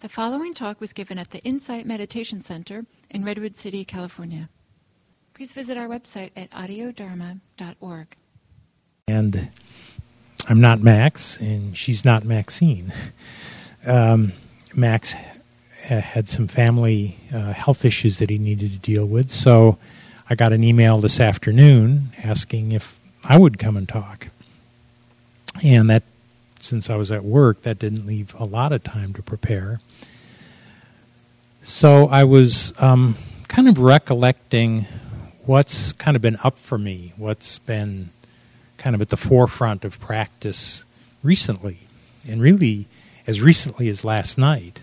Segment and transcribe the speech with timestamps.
[0.00, 4.48] The following talk was given at the Insight Meditation Center in Redwood City, California.
[5.34, 8.16] Please visit our website at audiodharma.org.
[9.08, 9.50] And
[10.48, 12.94] I'm not Max, and she's not Maxine.
[13.86, 14.32] Um,
[14.74, 15.14] Max
[15.82, 19.76] had some family uh, health issues that he needed to deal with, so
[20.30, 24.28] I got an email this afternoon asking if I would come and talk.
[25.62, 26.04] And that,
[26.60, 29.80] since I was at work, that didn't leave a lot of time to prepare.
[31.62, 33.16] So I was um,
[33.48, 34.86] kind of recollecting
[35.46, 38.10] what's kind of been up for me, what's been
[38.78, 40.84] kind of at the forefront of practice
[41.22, 41.78] recently,
[42.28, 42.86] and really
[43.26, 44.80] as recently as last night.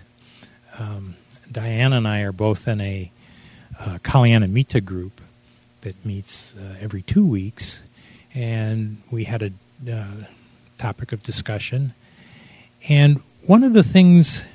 [0.77, 1.16] Um,
[1.52, 3.12] Diana and I are both in a
[3.80, 5.21] uh, Kalyana Mitta group
[5.82, 7.82] that meets uh, every two weeks,
[8.34, 9.52] and we had a
[9.91, 10.26] uh,
[10.77, 11.94] topic of discussion.
[12.88, 14.45] And one of the things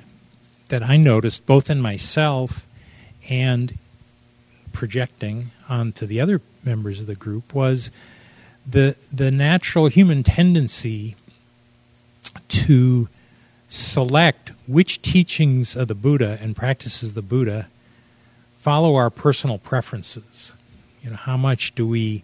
[0.68, 2.66] that I noticed, both in myself
[3.28, 3.78] and
[4.72, 7.90] projecting onto the other members of the group, was
[8.66, 11.16] the the natural human tendency
[12.48, 13.08] to
[13.68, 17.68] select which teachings of the Buddha and practices of the Buddha
[18.60, 20.52] follow our personal preferences.
[21.02, 22.22] You know, how much do we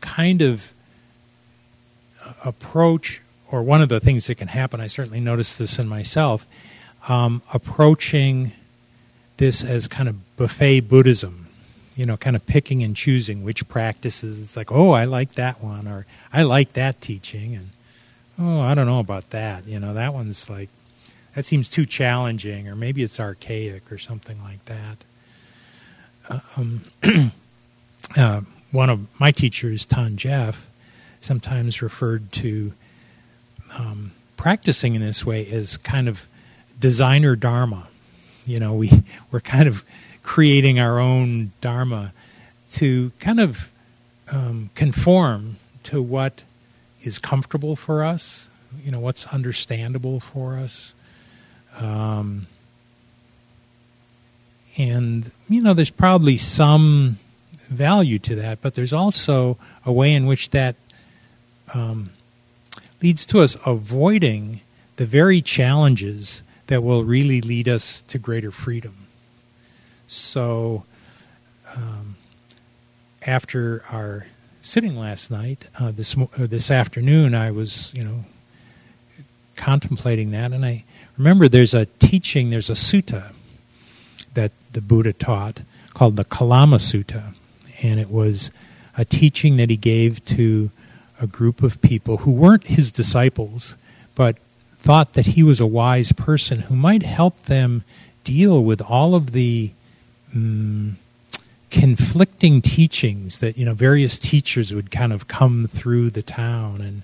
[0.00, 0.72] kind of
[2.44, 6.46] approach, or one of the things that can happen, I certainly noticed this in myself,
[7.08, 8.52] um, approaching
[9.36, 11.48] this as kind of buffet Buddhism,
[11.96, 14.40] you know, kind of picking and choosing which practices.
[14.40, 17.70] It's like, oh, I like that one, or I like that teaching, and
[18.38, 19.66] oh, I don't know about that.
[19.66, 20.68] You know, that one's like,
[21.34, 25.04] that seems too challenging, or maybe it's archaic or something like that.
[26.28, 26.84] Uh, um,
[28.16, 30.66] uh, one of my teachers, Than Geoff,
[31.20, 32.72] sometimes referred to
[33.76, 36.26] um, practicing in this way as kind of
[36.78, 37.88] designer dharma.
[38.46, 38.90] You know, we
[39.30, 39.84] we're kind of
[40.22, 42.12] creating our own dharma
[42.72, 43.70] to kind of
[44.30, 46.42] um, conform to what
[47.02, 48.48] is comfortable for us.
[48.84, 50.94] You know, what's understandable for us.
[51.78, 52.46] Um,
[54.78, 57.18] and you know, there's probably some
[57.68, 60.76] value to that, but there's also a way in which that
[61.74, 62.10] um,
[63.02, 64.60] leads to us avoiding
[64.96, 69.06] the very challenges that will really lead us to greater freedom.
[70.06, 70.84] So,
[71.74, 72.16] um,
[73.26, 74.26] after our
[74.62, 78.24] sitting last night, uh, this uh, this afternoon, I was you know
[79.56, 80.84] contemplating that, and I
[81.16, 83.32] remember there's a teaching, there's a sutta
[84.34, 85.60] that the Buddha taught
[85.92, 87.34] called the Kalama Sutta,
[87.82, 88.50] and it was
[88.96, 90.70] a teaching that he gave to
[91.20, 93.76] a group of people who weren't his disciples,
[94.14, 94.36] but
[94.80, 97.84] thought that he was a wise person who might help them
[98.24, 99.70] deal with all of the
[100.34, 100.96] um,
[101.70, 107.02] conflicting teachings that you know various teachers would kind of come through the town and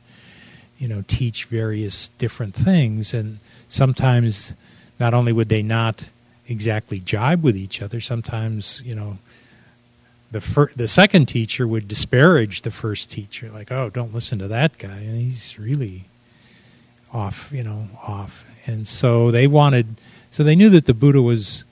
[0.78, 3.12] you know teach various different things.
[3.12, 3.38] And
[3.69, 4.55] sometimes
[4.99, 6.09] not only would they not
[6.49, 9.19] exactly jibe with each other sometimes you know
[10.31, 14.48] the fir- the second teacher would disparage the first teacher, like, "Oh, don't listen to
[14.48, 16.04] that guy, and he's really
[17.12, 19.97] off, you know, off." And so they wanted,
[20.31, 21.64] so they knew that the Buddha was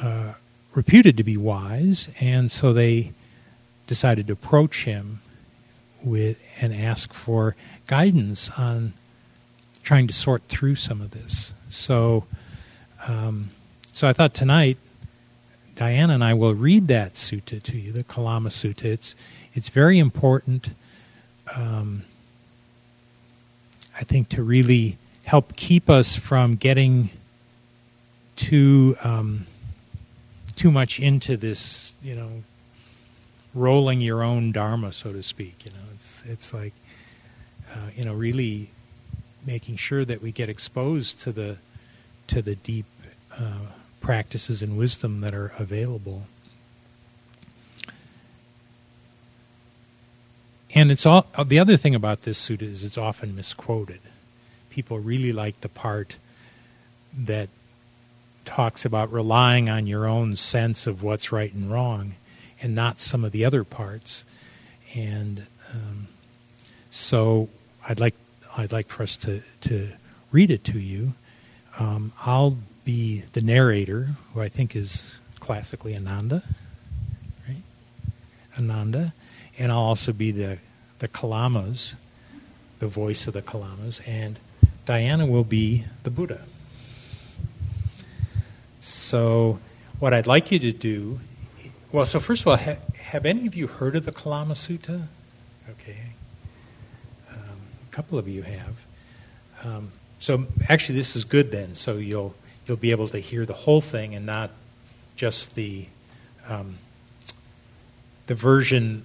[0.00, 0.34] uh,
[0.74, 3.12] reputed to be wise, and so they
[3.86, 5.20] decided to approach him
[6.02, 7.56] with and ask for
[7.86, 8.92] guidance on
[9.82, 11.52] trying to sort through some of this.
[11.68, 12.24] So,
[13.06, 13.50] um,
[13.92, 14.78] so I thought tonight
[15.74, 18.84] Diana and I will read that sutta to you, the Kalama Sutta.
[18.84, 19.16] It's,
[19.54, 20.70] it's very important,
[21.54, 22.02] um,
[23.98, 27.10] I think, to really help keep us from getting
[28.36, 29.46] too um,
[30.56, 32.42] too much into this, you know,
[33.54, 35.64] rolling your own dharma, so to speak.
[35.64, 36.72] You know, it's it's like,
[37.72, 38.70] uh, you know, really
[39.46, 41.58] making sure that we get exposed to the
[42.28, 42.86] to the deep.
[43.36, 43.66] Uh,
[44.04, 46.24] practices and wisdom that are available.
[50.74, 54.00] And it's all the other thing about this sutta is it's often misquoted.
[54.68, 56.16] People really like the part
[57.16, 57.48] that
[58.44, 62.16] talks about relying on your own sense of what's right and wrong,
[62.60, 64.24] and not some of the other parts.
[64.94, 66.08] And um,
[66.90, 67.48] so,
[67.88, 68.16] I'd like
[68.56, 69.92] I'd like for us to to
[70.30, 71.14] read it to you.
[71.78, 76.42] Um, I'll be the narrator, who I think is classically Ananda,
[77.48, 77.62] right?
[78.58, 79.14] Ananda,
[79.58, 80.58] and I'll also be the
[80.98, 81.94] the Kalamas,
[82.78, 84.38] the voice of the Kalamas, and
[84.86, 86.42] Diana will be the Buddha.
[88.80, 89.58] So,
[89.98, 91.20] what I'd like you to do,
[91.90, 95.06] well, so first of all, ha- have any of you heard of the Kalama Sutta?
[95.70, 96.12] Okay.
[97.30, 98.86] Um, a couple of you have.
[99.62, 101.74] Um, so actually, this is good then.
[101.74, 102.34] So you'll
[102.66, 104.50] you'll be able to hear the whole thing and not
[105.16, 105.86] just the
[106.48, 106.76] um,
[108.26, 109.04] the version,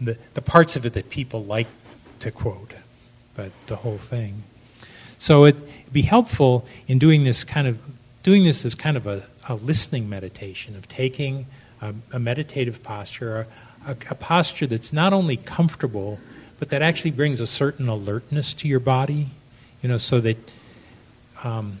[0.00, 1.68] the the parts of it that people like
[2.20, 2.74] to quote,
[3.34, 4.42] but the whole thing.
[5.18, 5.62] So it'd
[5.92, 7.78] be helpful in doing this kind of
[8.22, 11.46] doing this as kind of a, a listening meditation of taking
[11.80, 13.46] a, a meditative posture,
[13.86, 16.18] a, a posture that's not only comfortable,
[16.58, 19.28] but that actually brings a certain alertness to your body,
[19.82, 20.38] you know, so that
[21.42, 21.78] um,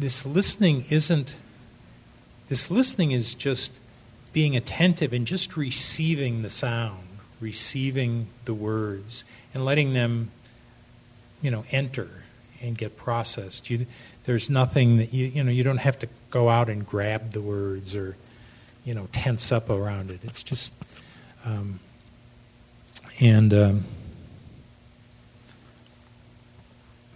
[0.00, 1.36] this listening isn't,
[2.48, 3.78] this listening is just
[4.32, 7.06] being attentive and just receiving the sound,
[7.40, 10.30] receiving the words, and letting them,
[11.42, 12.08] you know, enter
[12.62, 13.68] and get processed.
[13.68, 13.86] You,
[14.24, 17.40] there's nothing that you, you know, you don't have to go out and grab the
[17.40, 18.16] words or
[18.84, 20.20] you know tense up around it.
[20.24, 20.72] It's just
[21.44, 21.80] um,
[23.20, 23.84] and um,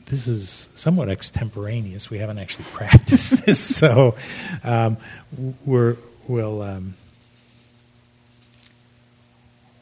[0.06, 2.10] this is somewhat extemporaneous.
[2.10, 4.16] We haven't actually practiced this, so
[4.62, 4.96] um,
[5.64, 5.96] we're
[6.28, 6.94] we'll um,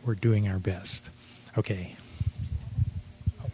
[0.05, 1.11] we're doing our best.
[1.59, 1.95] Okay.
[3.43, 3.51] Oh.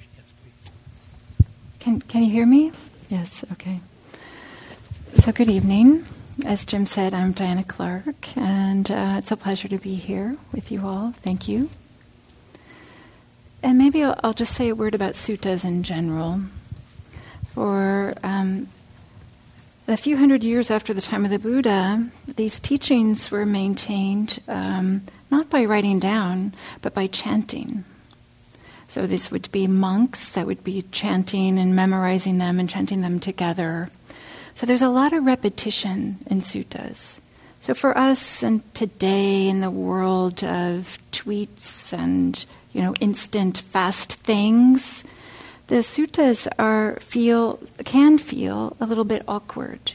[1.80, 2.72] Can can you hear me?
[3.08, 3.44] Yes.
[3.52, 3.80] Okay.
[5.16, 6.06] So good evening.
[6.44, 10.70] As Jim said, I'm Diana Clark, and uh, it's a pleasure to be here with
[10.70, 11.12] you all.
[11.16, 11.68] Thank you.
[13.60, 16.42] And maybe I'll, I'll just say a word about suttas in general.
[17.58, 18.68] For um,
[19.88, 25.02] a few hundred years after the time of the Buddha, these teachings were maintained um,
[25.28, 27.84] not by writing down, but by chanting.
[28.86, 33.18] So this would be monks that would be chanting and memorizing them and chanting them
[33.18, 33.88] together
[34.58, 37.20] so there's a lot of repetition in suttas.
[37.60, 44.14] So for us and today in the world of tweets and you know instant fast
[44.14, 45.04] things,
[45.68, 49.92] the suttas are feel can feel a little bit awkward.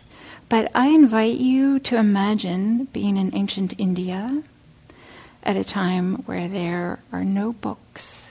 [0.50, 4.44] But I invite you to imagine being in ancient India
[5.44, 8.30] at a time where there are no books,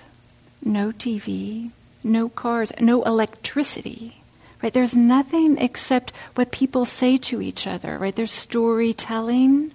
[0.64, 1.70] no TV,
[2.02, 4.22] no cars, no electricity
[4.62, 4.72] right?
[4.72, 8.14] There's nothing except what people say to each other, right?
[8.14, 9.72] There's storytelling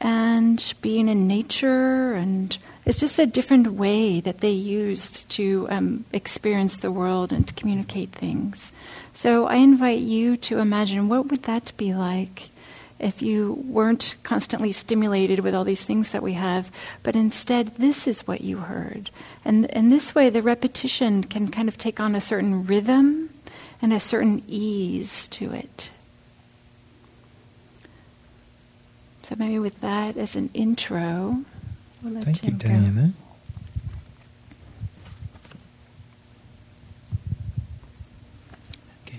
[0.00, 6.04] and being in nature, and it's just a different way that they used to um,
[6.12, 8.72] experience the world and to communicate things.
[9.14, 12.48] So I invite you to imagine what would that be like
[12.98, 16.70] if you weren't constantly stimulated with all these things that we have,
[17.02, 19.10] but instead this is what you heard.
[19.44, 23.30] And, in this way, the repetition can kind of take on a certain rhythm
[23.80, 25.90] and a certain ease to it.
[29.22, 31.44] So maybe with that as an intro,
[32.02, 33.12] we'll Thank you, Diana.
[39.06, 39.16] Go.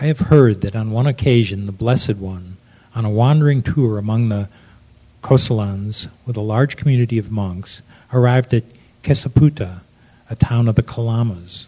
[0.00, 2.56] I have heard that on one occasion the Blessed One,
[2.94, 4.48] on a wandering tour among the
[5.22, 8.64] Kosalans with a large community of monks, arrived at
[9.02, 9.80] Kesaputta,
[10.30, 11.66] a town of the Kalamas.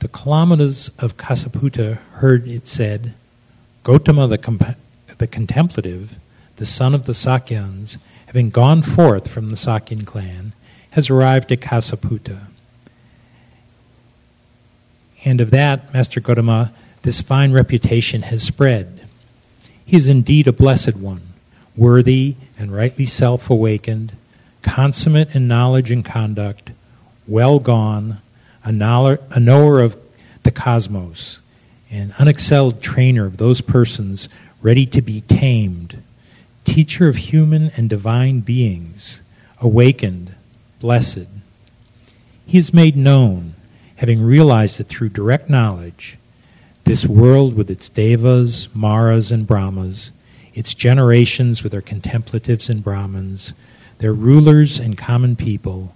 [0.00, 3.14] The Kalamas of Kesaputta heard it said,
[3.84, 4.76] Gotama the, comp-
[5.18, 6.18] the contemplative,
[6.56, 10.52] the son of the Sakyans, having gone forth from the Sakyan clan,
[10.90, 12.46] has arrived at Kesaputta.
[15.24, 16.70] And of that, Master Gotama,
[17.02, 19.06] this fine reputation has spread.
[19.84, 21.22] He is indeed a blessed one,
[21.76, 24.16] worthy and rightly self awakened,
[24.62, 26.72] consummate in knowledge and conduct,
[27.26, 28.18] well gone,
[28.64, 29.96] a, knower, a knower of
[30.42, 31.40] the cosmos,
[31.90, 34.28] an unexcelled trainer of those persons
[34.66, 36.02] ready to be tamed,
[36.64, 39.22] teacher of human and divine beings,
[39.60, 40.34] awakened,
[40.80, 41.28] blessed.
[42.44, 43.54] He is made known,
[43.94, 46.18] having realized that through direct knowledge,
[46.82, 50.10] this world with its devas, maras, and brahmas,
[50.52, 53.52] its generations with their contemplatives and brahmins,
[53.98, 55.94] their rulers and common people,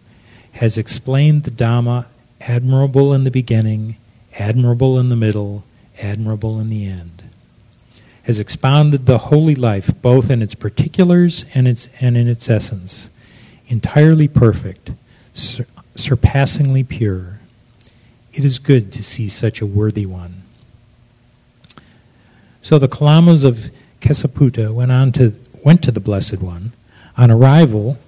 [0.52, 2.06] has explained the Dhamma
[2.40, 3.96] admirable in the beginning,
[4.38, 5.64] admirable in the middle,
[6.00, 7.19] admirable in the end.
[8.24, 13.10] Has expounded the holy life both in its particulars and, its, and in its essence,
[13.66, 14.92] entirely perfect,
[15.32, 17.40] sur- surpassingly pure.
[18.32, 20.42] It is good to see such a worthy one.
[22.62, 25.34] So the Kalamas of Kesaputta went on to
[25.64, 26.72] went to the Blessed One
[27.16, 27.98] on arrival,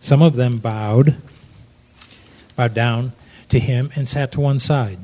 [0.00, 1.16] some of them bowed,
[2.56, 3.12] bowed down
[3.48, 4.98] to him and sat to one side.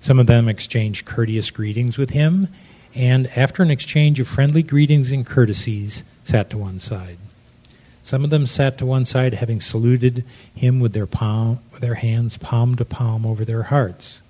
[0.00, 2.48] Some of them exchanged courteous greetings with him,
[2.94, 7.18] and after an exchange of friendly greetings and courtesies, sat to one side.
[8.02, 12.36] Some of them sat to one side, having saluted him with their palm, their hands
[12.36, 14.20] palm to palm over their hearts.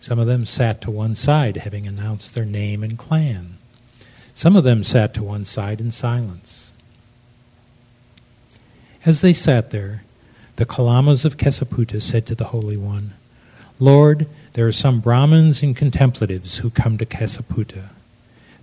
[0.00, 3.58] Some of them sat to one side, having announced their name and clan.
[4.34, 6.70] Some of them sat to one side in silence.
[9.04, 10.04] As they sat there,
[10.56, 13.14] the Kalamas of Kesaputta said to the Holy One,
[13.78, 17.90] Lord, there are some Brahmins and contemplatives who come to Kesaputta.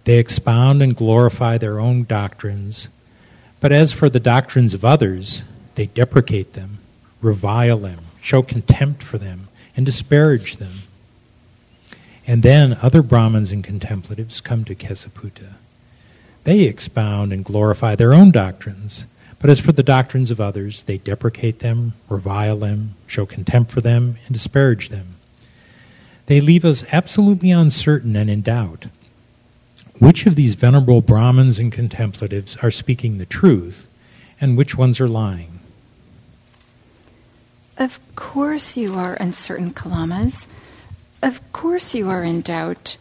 [0.06, 2.88] They expound and glorify their own doctrines,
[3.60, 5.44] but as for the doctrines of others,
[5.74, 6.78] they deprecate them,
[7.22, 10.84] revile them, show contempt for them, and disparage them.
[12.28, 15.54] And then other Brahmins and contemplatives come to Kesaputta.
[16.44, 19.06] They expound and glorify their own doctrines,
[19.40, 23.82] but as for the doctrines of others, they deprecate them, revile them, show contempt for
[23.82, 25.16] them, and disparage them.
[26.28, 28.86] They leave us absolutely uncertain and in doubt.
[30.00, 33.88] Which of these venerable Brahmins and contemplatives are speaking the truth,
[34.42, 35.60] and which ones are lying?
[37.78, 40.48] Of course you are uncertain, Kalamas.
[41.22, 42.98] Of course you are in doubt.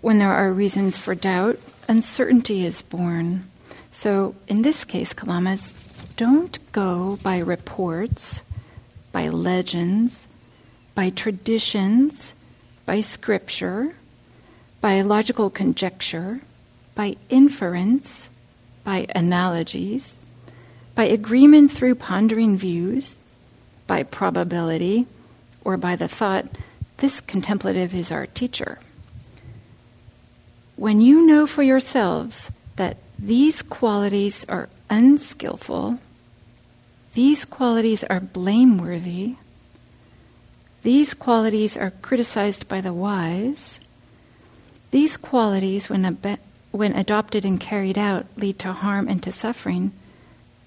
[0.00, 1.58] When there are reasons for doubt,
[1.88, 3.48] uncertainty is born.
[3.92, 5.74] So, in this case, Kalamas,
[6.16, 8.42] don't go by reports,
[9.12, 10.26] by legends,
[10.94, 12.32] by traditions,
[12.84, 13.94] by scripture,
[14.82, 16.40] by logical conjecture,
[16.94, 18.28] by inference,
[18.84, 20.18] by analogies,
[20.94, 23.16] by agreement through pondering views,
[23.86, 25.06] by probability,
[25.64, 26.44] or by the thought,
[26.98, 28.78] this contemplative is our teacher.
[30.76, 35.98] When you know for yourselves that these qualities are unskillful.
[37.14, 39.36] These qualities are blameworthy.
[40.82, 43.80] These qualities are criticized by the wise.
[44.92, 46.38] These qualities, when, ab-
[46.70, 49.90] when adopted and carried out, lead to harm and to suffering,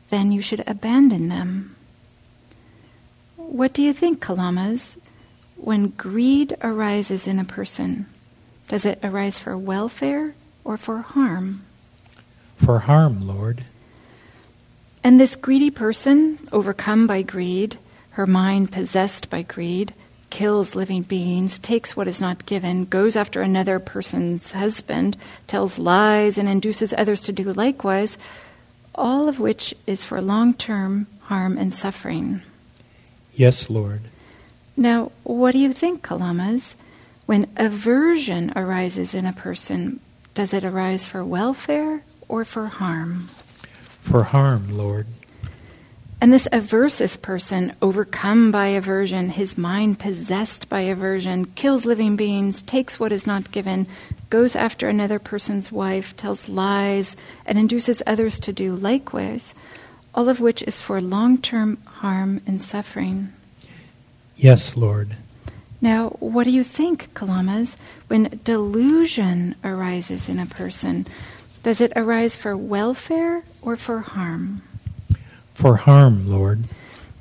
[0.09, 1.75] then you should abandon them.
[3.37, 4.97] What do you think, Kalamas?
[5.55, 8.07] When greed arises in a person,
[8.67, 11.61] does it arise for welfare or for harm?
[12.57, 13.63] for harm, Lord.
[15.03, 17.77] And this greedy person, overcome by greed,
[18.11, 19.93] her mind possessed by greed,
[20.29, 25.17] kills living beings, takes what is not given, goes after another person's husband,
[25.47, 28.17] tells lies, and induces others to do likewise,
[28.93, 32.41] all of which is for long term harm and suffering.
[33.33, 34.01] Yes, Lord.
[34.77, 36.75] Now, what do you think, Kalamas?
[37.25, 39.99] When aversion arises in a person,
[40.33, 43.29] does it arise for welfare or for harm?
[44.01, 45.07] For harm, Lord.
[46.25, 52.63] And this aversive person, overcome by aversion, his mind possessed by aversion, kills living beings,
[52.63, 53.85] takes what is not given,
[54.31, 57.15] goes after another person's wife, tells lies,
[57.45, 59.53] and induces others to do likewise,
[60.15, 63.31] all of which is for long term harm and suffering.
[64.35, 65.15] Yes, Lord.
[65.79, 67.75] Now, what do you think, Kalamas,
[68.07, 71.05] when delusion arises in a person?
[71.61, 74.63] Does it arise for welfare or for harm?
[75.55, 76.65] For harm, Lord.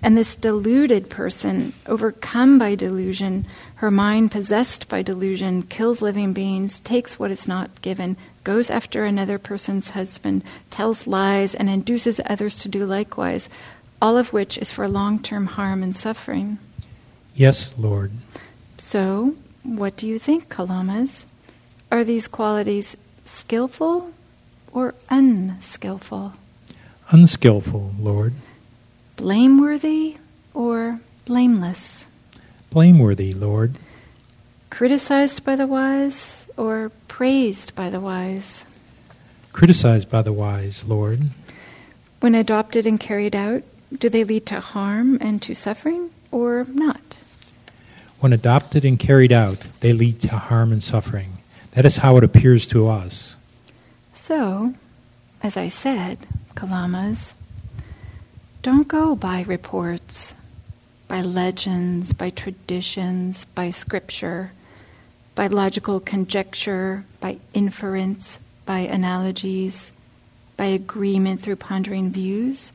[0.03, 6.79] And this deluded person, overcome by delusion, her mind possessed by delusion, kills living beings,
[6.81, 12.59] takes what is not given, goes after another person's husband, tells lies, and induces others
[12.59, 13.49] to do likewise,
[14.03, 16.59] all of which is for long term harm and suffering.
[17.35, 18.13] Yes, Lord.
[18.77, 21.25] So, what do you think, Kalamas?
[21.91, 24.11] Are these qualities skillful
[24.71, 26.35] or unskillful?
[27.11, 28.35] Unskillful, Lord.
[29.17, 30.17] Blameworthy
[30.53, 32.07] or blameless?
[32.71, 33.77] Blameworthy, Lord.
[34.71, 38.65] Criticized by the wise or praised by the wise?
[39.53, 41.31] Criticized by the wise, Lord.
[42.21, 43.63] When adopted and carried out,
[43.97, 47.19] do they lead to harm and to suffering or not?
[48.19, 51.39] When adopted and carried out, they lead to harm and suffering.
[51.73, 53.37] That is how it appears to us.
[54.15, 54.75] So,
[55.43, 56.19] as I said,
[56.55, 57.35] Kalamas,
[58.63, 60.35] don't go by reports,
[61.09, 64.53] by legends, by traditions, by scripture,
[65.35, 69.93] by logical conjecture, by inference, by analogies,
[70.57, 72.73] by agreement through pondering views,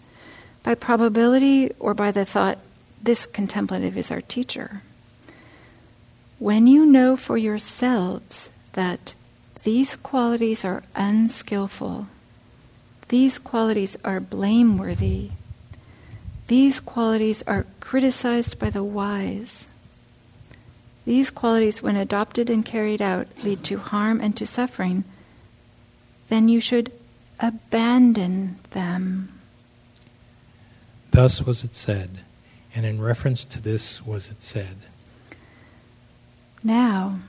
[0.63, 2.59] by probability, or by the thought,
[3.01, 4.81] this contemplative is our teacher.
[6.37, 9.15] When you know for yourselves that
[9.63, 12.07] these qualities are unskillful.
[13.09, 15.31] These qualities are blameworthy.
[16.47, 19.67] These qualities are criticized by the wise.
[21.05, 25.03] these qualities, when adopted and carried out, lead to harm and to suffering,
[26.27, 26.91] then you should
[27.39, 29.29] abandon them.
[31.09, 32.19] Thus was it said,
[32.75, 34.77] and in reference to this was it said.
[36.63, 37.19] Now,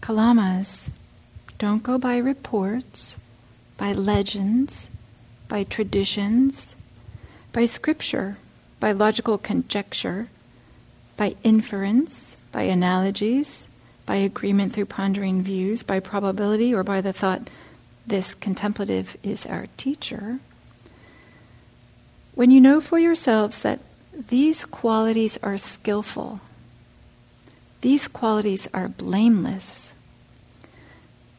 [0.00, 0.88] Kalamas,
[1.58, 3.18] don't go by reports,
[3.76, 4.88] by legends,
[5.54, 6.74] by traditions,
[7.52, 8.36] by scripture,
[8.80, 10.26] by logical conjecture,
[11.16, 13.68] by inference, by analogies,
[14.04, 17.40] by agreement through pondering views, by probability, or by the thought,
[18.04, 20.40] this contemplative is our teacher.
[22.34, 23.78] When you know for yourselves that
[24.12, 26.40] these qualities are skillful,
[27.80, 29.92] these qualities are blameless,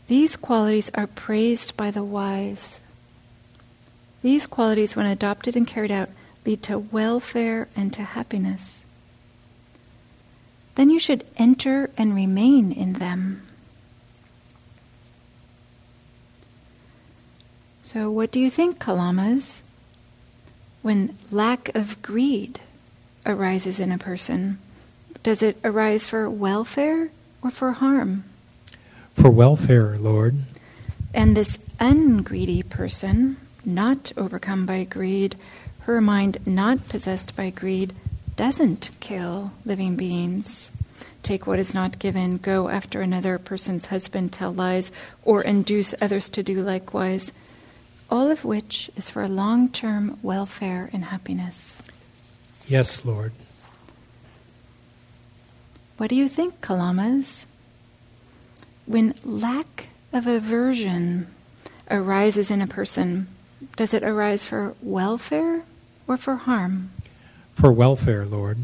[0.08, 2.80] these qualities are praised by the wise.
[4.26, 6.10] These qualities, when adopted and carried out,
[6.48, 8.84] lead to welfare and to happiness.
[10.74, 13.46] Then you should enter and remain in them.
[17.84, 19.62] So, what do you think, Kalamas?
[20.82, 22.62] When lack of greed
[23.28, 24.58] arises in a person,
[25.22, 27.12] does it arise for welfare
[27.44, 28.24] or for harm?
[29.14, 30.34] For welfare, Lord.
[31.14, 35.36] And this ungreedy person, not overcome by greed,
[35.82, 37.94] her mind not possessed by greed,
[38.36, 40.72] doesn't kill living beings.
[41.24, 44.92] Take what is not given, go after another person's husband, tell lies,
[45.24, 47.32] or induce others to do likewise,
[48.10, 51.82] all of which is for long term welfare and happiness.
[52.68, 53.32] Yes, Lord.
[55.98, 57.46] What do you think, Kalamas?
[58.86, 61.28] When lack of aversion
[61.90, 63.28] arises in a person,
[63.76, 65.64] does it arise for welfare
[66.08, 66.92] or for harm?
[67.54, 68.58] For welfare, Lord.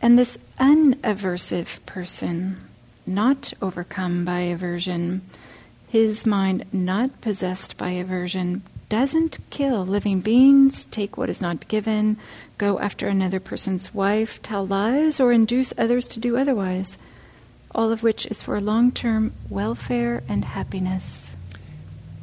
[0.00, 2.58] And this unaversive person,
[3.06, 5.22] not overcome by aversion,
[5.88, 12.18] his mind not possessed by aversion, doesn't kill living beings, take what is not given,
[12.58, 16.98] go after another person's wife, tell lies, or induce others to do otherwise
[17.74, 21.32] all of which is for long term welfare and happiness.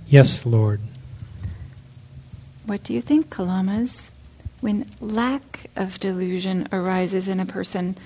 [0.08, 0.80] Yes, Lord.
[2.70, 4.12] What do you think, Kalamas?
[4.62, 7.98] When lack of delusion arises in a person,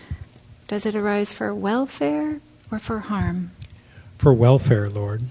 [0.69, 2.39] does it arise for welfare
[2.71, 3.51] or for harm?
[4.17, 5.23] For welfare, Lord.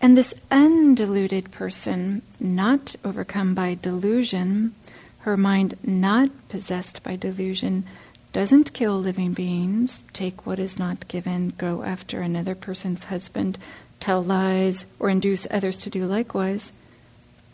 [0.00, 4.74] And this undeluded person, not overcome by delusion,
[5.18, 7.84] her mind not possessed by delusion,
[8.32, 13.58] doesn't kill living beings, take what is not given, go after another person's husband,
[14.00, 16.72] tell lies, or induce others to do likewise,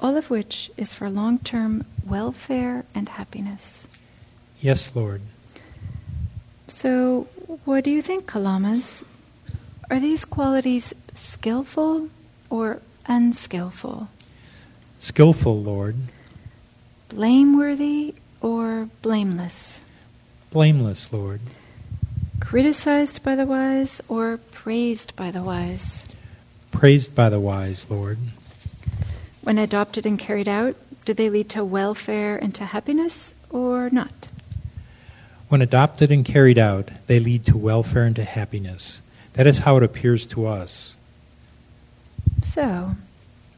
[0.00, 3.86] all of which is for long term welfare and happiness.
[4.60, 5.22] Yes, Lord.
[6.66, 7.28] So,
[7.64, 9.04] what do you think, Kalamas?
[9.90, 12.08] Are these qualities skillful
[12.48, 14.08] or unskillful?
[14.98, 15.96] Skillful, Lord.
[17.08, 19.80] Blameworthy or blameless?
[20.50, 21.40] blameless, Lord.
[22.40, 26.06] Criticized by the wise or praised by the wise?
[26.72, 28.18] Praised by the wise, Lord.
[29.50, 34.28] When adopted and carried out, do they lead to welfare and to happiness or not?
[35.48, 39.02] When adopted and carried out, they lead to welfare and to happiness.
[39.32, 40.94] That is how it appears to us.
[42.44, 42.94] So,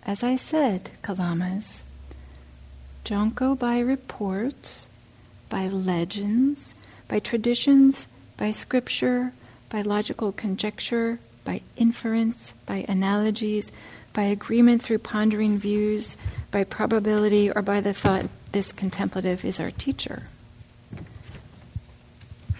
[0.02, 1.82] as I said, Kalamas,
[3.04, 4.88] don't go by reports,
[5.50, 6.74] by legends,
[7.06, 8.06] by traditions,
[8.38, 9.34] by scripture,
[9.68, 13.72] by logical conjecture, by inference, by analogies,
[14.12, 16.16] by agreement through pondering views,
[16.50, 20.24] by probability, or by the thought, this contemplative is our teacher.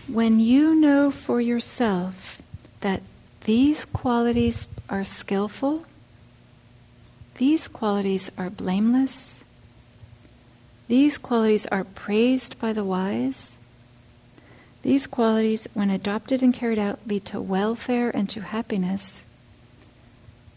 [0.09, 2.41] When you know for yourself
[2.81, 3.03] that
[3.45, 5.85] these qualities are skillful,
[7.37, 9.41] these qualities are blameless,
[10.89, 13.55] these qualities are praised by the wise,
[14.83, 19.23] these qualities, when adopted and carried out, lead to welfare and to happiness.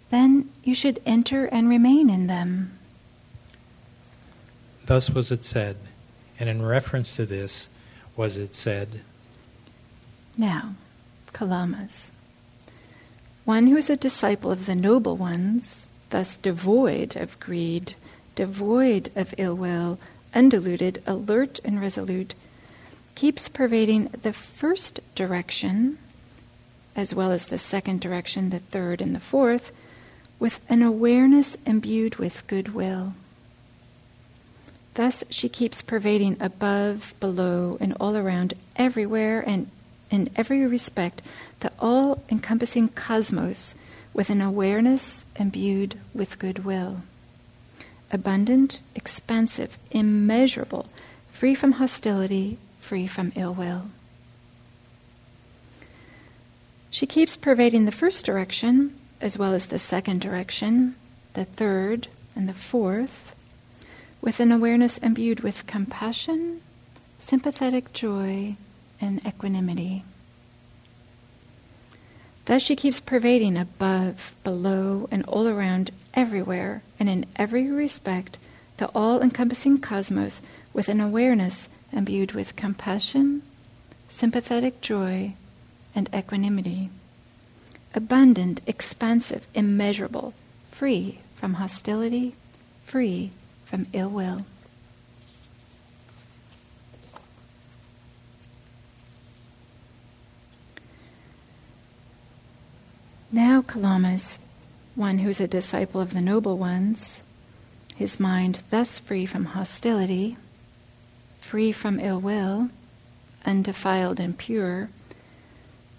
[0.10, 2.78] Then you should enter and remain in them.
[4.86, 5.78] Thus was it said,
[6.40, 7.70] and in reference to this
[8.16, 9.02] was it said.
[10.38, 10.76] Now,
[11.34, 12.12] Kalamas.
[13.46, 17.96] One who is a disciple of the noble ones, thus devoid of greed,
[18.36, 20.00] devoid of ill will,
[20.34, 22.36] undeluded, alert, and resolute,
[23.16, 25.98] keeps pervading the first direction,
[26.96, 29.72] as well as the second direction, the third, and the fourth,
[30.40, 33.14] with an awareness imbued with goodwill.
[34.96, 39.70] Thus, she keeps pervading above, below, and all around, everywhere, and
[40.10, 41.22] in every respect
[41.60, 43.76] the all encompassing cosmos
[44.14, 47.02] with an awareness imbued with goodwill.
[48.12, 50.88] Abundant, expansive, immeasurable,
[51.32, 53.88] free from hostility, free from ill will.
[56.92, 60.96] She keeps pervading the first direction as well as the second direction,
[61.34, 63.36] the third, and the fourth,
[64.22, 66.62] with an awareness imbued with compassion,
[67.20, 68.56] sympathetic joy,
[69.02, 70.04] and equanimity.
[72.46, 78.38] Thus she keeps pervading above, below, and all around, everywhere, and in every respect,
[78.78, 80.40] the all encompassing cosmos
[80.72, 83.42] with an awareness imbued with compassion,
[84.10, 85.34] sympathetic joy,
[85.96, 86.90] and equanimity.
[87.96, 90.34] Abundant, expansive, immeasurable,
[90.70, 92.36] free from hostility,
[92.84, 93.32] free
[93.66, 94.46] from ill will.
[103.32, 104.38] Now, Kalamas,
[104.96, 107.24] one who is a disciple of the noble ones,
[107.96, 110.38] his mind thus free from hostility,
[111.46, 112.70] free from ill will,
[113.46, 114.90] undefiled and pure,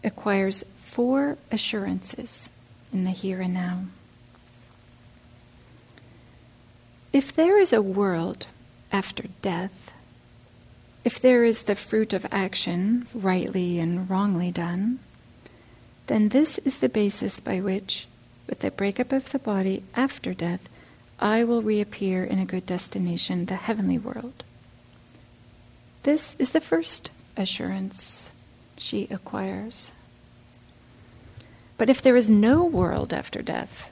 [0.03, 2.51] acquires four assurances
[2.93, 3.85] in the here and now.
[7.13, 8.49] If there is a world
[8.91, 9.93] after death,
[11.05, 14.99] if there is the fruit of action rightly and wrongly done,
[16.09, 18.09] then this is the basis by which,
[18.49, 20.69] with the breakup of the body after death,
[21.21, 24.43] I will reappear in a good destination, the heavenly world.
[26.07, 28.31] This is the first assurance
[28.79, 29.91] she acquires.
[31.79, 33.91] But if there is no world after death,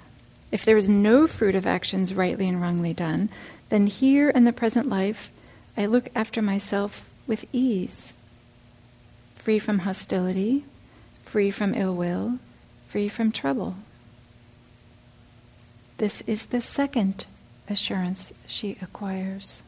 [0.53, 3.31] if there is no fruit of actions rightly and wrongly done,
[3.68, 5.33] then here in the present life
[5.77, 8.12] I look after myself with ease,
[9.35, 10.64] free from hostility,
[11.24, 12.38] free from ill will,
[12.87, 13.74] free from trouble.
[15.98, 17.27] This is the second
[17.68, 19.63] assurance she acquires.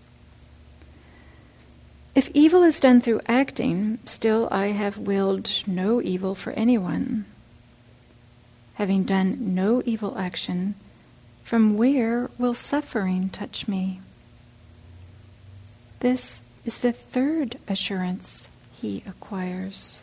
[2.16, 7.26] If evil is done through acting, still I have willed no evil for anyone.
[8.76, 10.76] Having done no evil action,
[11.44, 14.00] from where will suffering touch me?
[16.00, 20.00] This is the third assurance he acquires.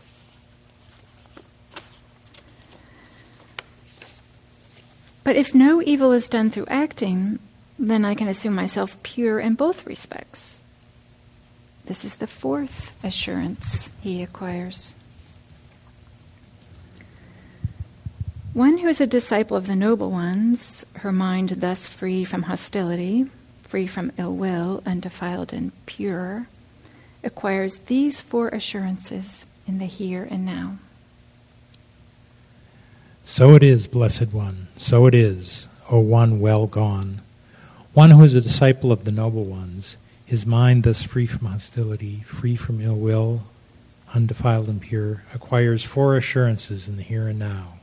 [5.23, 7.39] But if no evil is done through acting,
[7.79, 10.59] then I can assume myself pure in both respects.
[11.85, 14.95] This is the fourth assurance he acquires.
[18.53, 23.25] One who is a disciple of the noble ones, her mind thus free from hostility,
[23.63, 26.47] free from ill will, undefiled and pure,
[27.23, 30.77] acquires these four assurances in the here and now.
[33.23, 37.21] So it is, Blessed One, so it is, O one well gone,
[37.93, 39.97] one who is a disciple of the noble ones,
[40.33, 43.43] his mind thus free from hostility, free from ill will,
[44.15, 47.73] undefiled and pure, acquires four assurances in the here and now.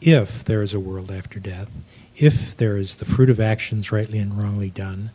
[0.00, 1.68] If there is a world after death,
[2.16, 5.10] if there is the fruit of actions rightly and wrongly done,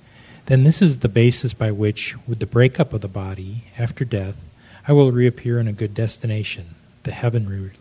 [0.46, 4.41] then this is the basis by which, with the breakup of the body after death,
[4.88, 7.72] I will reappear in a good destination, the heavenly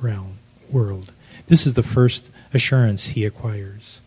[0.00, 0.38] realm,
[0.72, 1.12] world.
[1.48, 3.99] This is the first assurance he acquires.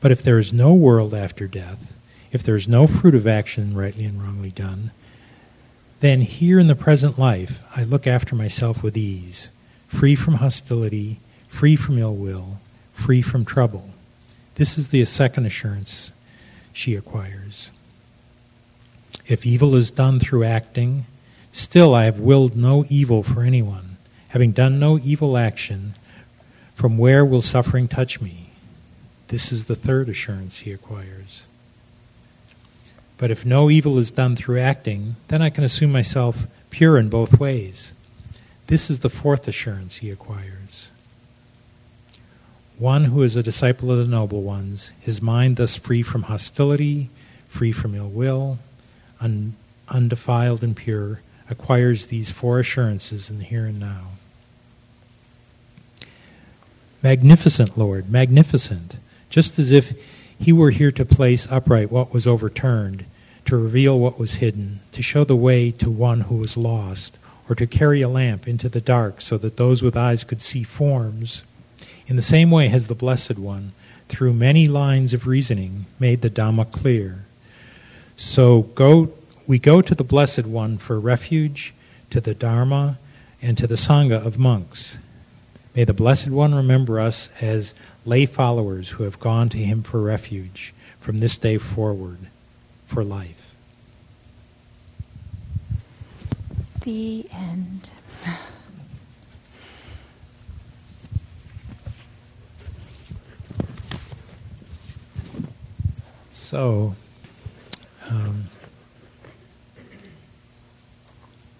[0.00, 1.94] But if there is no world after death,
[2.32, 4.90] if there is no fruit of action rightly and wrongly done,
[6.00, 9.50] then here in the present life I look after myself with ease,
[9.88, 12.60] free from hostility, free from ill will,
[12.92, 13.90] free from trouble.
[14.54, 16.12] This is the second assurance
[16.72, 17.70] she acquires.
[19.26, 21.06] If evil is done through acting,
[21.52, 23.90] still I have willed no evil for anyone
[24.30, 25.94] having done no evil action,
[26.74, 28.49] from where will suffering touch me?
[29.30, 31.44] This is the third assurance he acquires.
[33.16, 37.08] But if no evil is done through acting, then I can assume myself pure in
[37.08, 37.92] both ways.
[38.66, 40.90] This is the fourth assurance he acquires.
[42.76, 47.08] One who is a disciple of the noble ones, his mind thus free from hostility,
[47.48, 48.58] free from ill will,
[49.20, 49.54] un-
[49.88, 54.06] undefiled and pure, acquires these four assurances in the here and now.
[57.00, 58.96] Magnificent, Lord, magnificent.
[59.30, 59.94] Just as if
[60.38, 63.04] he were here to place upright what was overturned,
[63.46, 67.54] to reveal what was hidden, to show the way to one who was lost, or
[67.54, 71.42] to carry a lamp into the dark so that those with eyes could see forms.
[72.06, 73.72] In the same way has the Blessed One,
[74.08, 77.24] through many lines of reasoning, made the Dhamma clear.
[78.16, 79.12] So go,
[79.46, 81.72] we go to the Blessed One for refuge,
[82.10, 82.98] to the Dharma,
[83.40, 84.98] and to the Sangha of monks.
[85.74, 90.00] May the Blessed One remember us as lay followers who have gone to him for
[90.00, 92.18] refuge from this day forward
[92.86, 93.54] for life.
[96.82, 97.90] The end.
[106.30, 106.96] So,
[108.08, 108.46] um,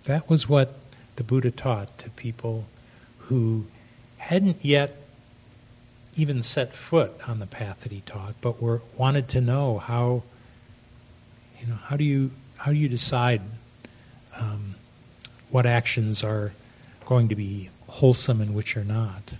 [0.04, 0.74] that was what
[1.14, 2.66] the Buddha taught to people
[3.18, 3.66] who
[4.16, 4.99] hadn't yet
[6.16, 10.22] even set foot on the path that he taught, but were wanted to know how
[11.60, 13.40] you know how do you how do you decide
[14.38, 14.74] um,
[15.50, 16.52] what actions are
[17.06, 19.34] going to be wholesome and which are not.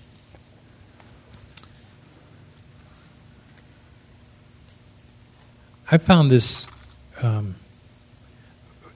[5.93, 6.69] I found this
[7.21, 7.57] um,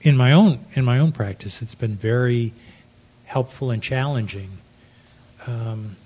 [0.01, 1.61] in my own in my own practice.
[1.61, 2.53] It's been very
[3.25, 4.59] helpful and challenging.
[5.47, 5.97] Um,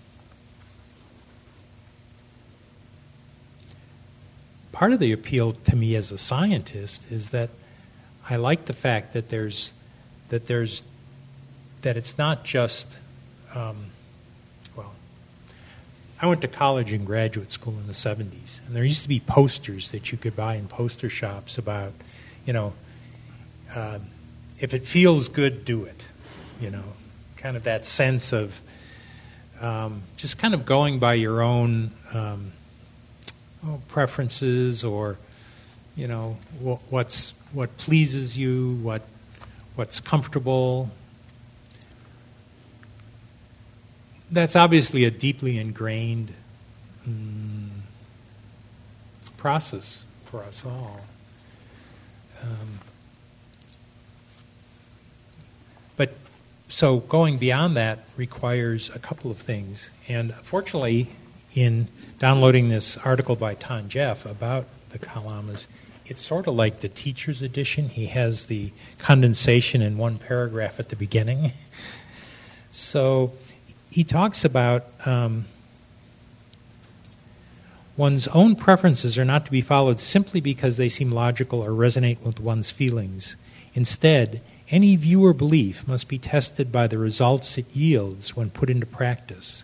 [4.79, 7.49] part of the appeal to me as a scientist is that
[8.29, 9.73] I like the fact that there's
[10.29, 10.83] that there's
[11.81, 12.97] that it's not just
[13.53, 13.87] um,
[16.21, 19.19] I went to college and graduate school in the 70s, and there used to be
[19.19, 21.91] posters that you could buy in poster shops about,
[22.45, 22.73] you know,
[23.75, 23.99] uh,
[24.59, 26.07] if it feels good, do it.
[26.61, 26.83] You know,
[27.35, 28.61] kind of that sense of
[29.59, 32.53] um, just kind of going by your own um,
[33.87, 35.17] preferences or,
[35.95, 36.37] you know,
[36.89, 39.01] what's what pleases you, what
[39.75, 40.89] what's comfortable,
[44.31, 46.33] that's obviously a deeply ingrained
[47.07, 47.69] mm,
[49.37, 51.01] process for us all.
[52.43, 52.79] Um,
[55.97, 56.13] but
[56.67, 59.89] so going beyond that requires a couple of things.
[60.07, 61.09] And fortunately,
[61.55, 61.87] in
[62.19, 65.67] downloading this article by Than Geoff about the Kalamas,
[66.05, 67.89] it's sort of like the teacher's edition.
[67.89, 71.51] He has the condensation in one paragraph at the beginning.
[72.71, 73.33] so
[73.91, 75.45] he talks about um,
[77.95, 82.21] one's own preferences are not to be followed simply because they seem logical or resonate
[82.21, 83.35] with one's feelings.
[83.73, 88.69] Instead, any view or belief must be tested by the results it yields when put
[88.69, 89.63] into practice.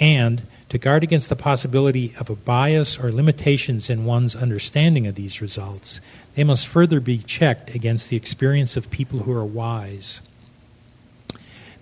[0.00, 5.14] And to guard against the possibility of a bias or limitations in one's understanding of
[5.14, 6.00] these results,
[6.34, 10.22] they must further be checked against the experience of people who are wise.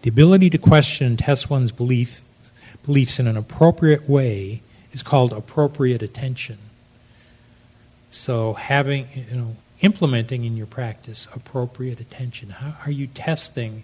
[0.02, 2.20] The ability to question and test one's belief,
[2.84, 6.58] beliefs in an appropriate way is called appropriate attention.
[8.10, 12.50] So having, you know, implementing in your practice appropriate attention.
[12.50, 13.82] How are you testing?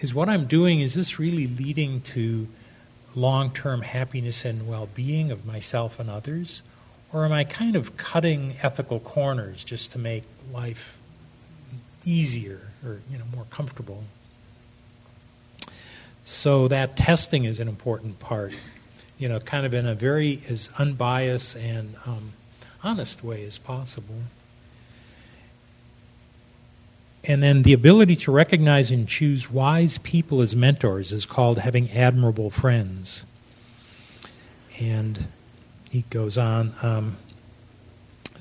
[0.00, 2.48] Is what I'm doing, is this really leading to
[3.14, 6.62] long term happiness and well being of myself and others?
[7.12, 10.98] Or am I kind of cutting ethical corners just to make life
[12.04, 14.04] easier or you know more comfortable?
[16.24, 18.54] So that testing is an important part,
[19.18, 22.32] you know, kind of in a very as unbiased and um,
[22.84, 24.14] honest way as possible.
[27.24, 31.90] And then the ability to recognize and choose wise people as mentors is called having
[31.90, 33.24] admirable friends.
[34.78, 35.26] And
[35.90, 37.16] he goes on um,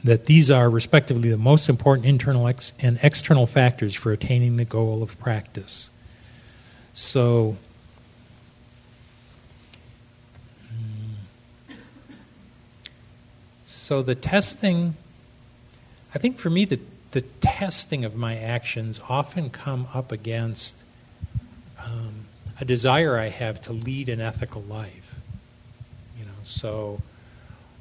[0.04, 4.66] that these are, respectively, the most important internal ex- and external factors for attaining the
[4.66, 5.90] goal of practice.
[6.94, 7.58] So,
[13.90, 14.94] So the testing,
[16.14, 16.80] I think for me, the,
[17.12, 20.76] the testing of my actions often come up against
[21.84, 22.26] um,
[22.60, 25.16] a desire I have to lead an ethical life.
[26.18, 27.02] You know, so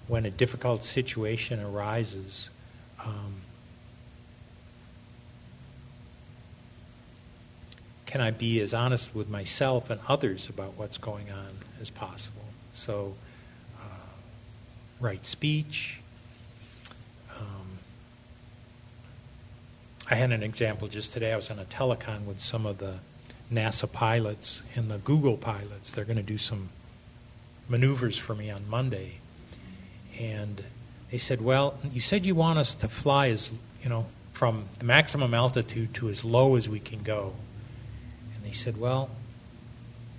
[0.06, 2.48] when a difficult situation arises,
[3.04, 3.34] um,
[8.06, 11.48] can I be as honest with myself and others about what's going on
[11.80, 12.44] as possible?
[12.72, 13.14] So
[15.00, 16.00] right speech.
[17.38, 17.78] Um,
[20.10, 21.32] I had an example just today.
[21.34, 22.94] I was on a telecon with some of the
[23.52, 25.92] NASA pilots and the Google pilots.
[25.92, 26.70] They're going to do some
[27.68, 29.18] maneuvers for me on Monday.
[30.18, 30.64] And
[31.10, 34.86] they said, Well, you said you want us to fly as, you know, from the
[34.86, 37.34] maximum altitude to as low as we can go.
[38.34, 39.10] And they said, Well,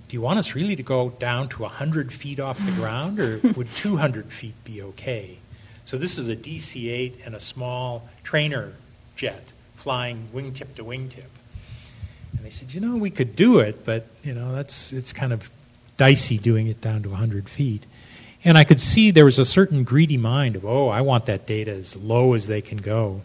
[0.08, 3.39] do you want us really to go down to 100 feet off the ground, or
[3.56, 5.39] would 200 feet be okay?
[5.86, 8.73] So this is a DC 8 and a small trainer
[9.15, 9.45] jet
[9.80, 11.24] flying wingtip to wingtip.
[12.36, 15.32] And they said, you know, we could do it, but, you know, that's, it's kind
[15.32, 15.50] of
[15.98, 17.86] dicey doing it down to 100 feet.
[18.44, 21.46] And I could see there was a certain greedy mind of, oh, I want that
[21.46, 23.22] data as low as they can go.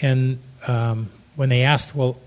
[0.00, 2.18] And um, when they asked, well,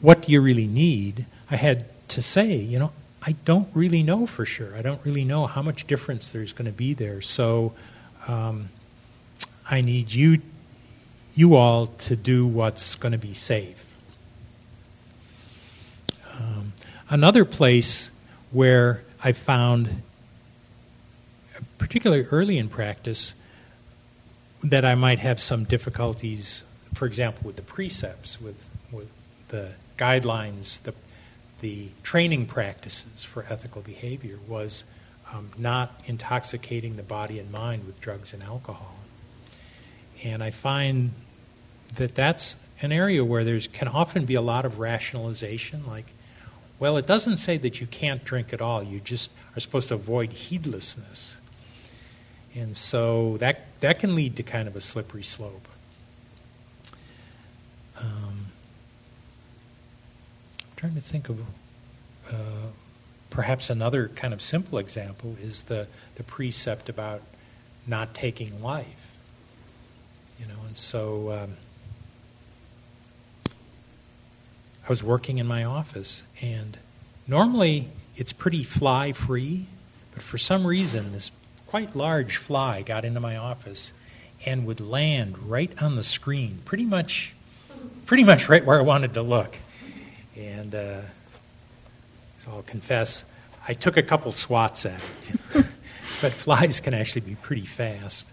[0.00, 1.26] what do you really need?
[1.50, 4.74] I had to say, you know, I don't really know for sure.
[4.76, 7.20] I don't really know how much difference there's going to be there.
[7.20, 7.72] So
[8.28, 8.68] um,
[9.68, 10.42] I need you,
[11.34, 13.84] you all, to do what's going to be safe.
[16.38, 16.72] Um,
[17.08, 18.10] another place
[18.50, 20.02] where I found,
[21.78, 23.34] particularly early in practice,
[24.62, 26.62] that I might have some difficulties,
[26.94, 29.08] for example, with the precepts, with, with
[29.48, 30.94] the guidelines, the,
[31.60, 34.84] the training practices for ethical behavior, was
[35.32, 38.96] um, not intoxicating the body and mind with drugs and alcohol.
[40.22, 41.12] And I find
[41.96, 46.06] that that's an area where there can often be a lot of rationalization, like,
[46.78, 48.82] well, it doesn't say that you can't drink at all.
[48.82, 51.36] You just are supposed to avoid heedlessness.
[52.54, 55.66] And so that, that can lead to kind of a slippery slope.
[58.00, 58.46] Um,
[60.60, 61.40] I'm trying to think of
[62.30, 62.68] uh,
[63.30, 67.22] perhaps another kind of simple example is the, the precept about
[67.86, 69.03] not taking life.
[70.38, 71.56] You know, and so um,
[74.84, 76.76] I was working in my office, and
[77.26, 79.66] normally it's pretty fly free,
[80.12, 81.30] but for some reason, this
[81.66, 83.92] quite large fly got into my office
[84.46, 87.34] and would land right on the screen, pretty much,
[88.06, 89.56] pretty much right where I wanted to look.
[90.36, 91.00] And uh,
[92.38, 93.24] so I'll confess,
[93.66, 95.02] I took a couple swats at
[95.54, 95.66] it.
[96.20, 98.28] but flies can actually be pretty fast.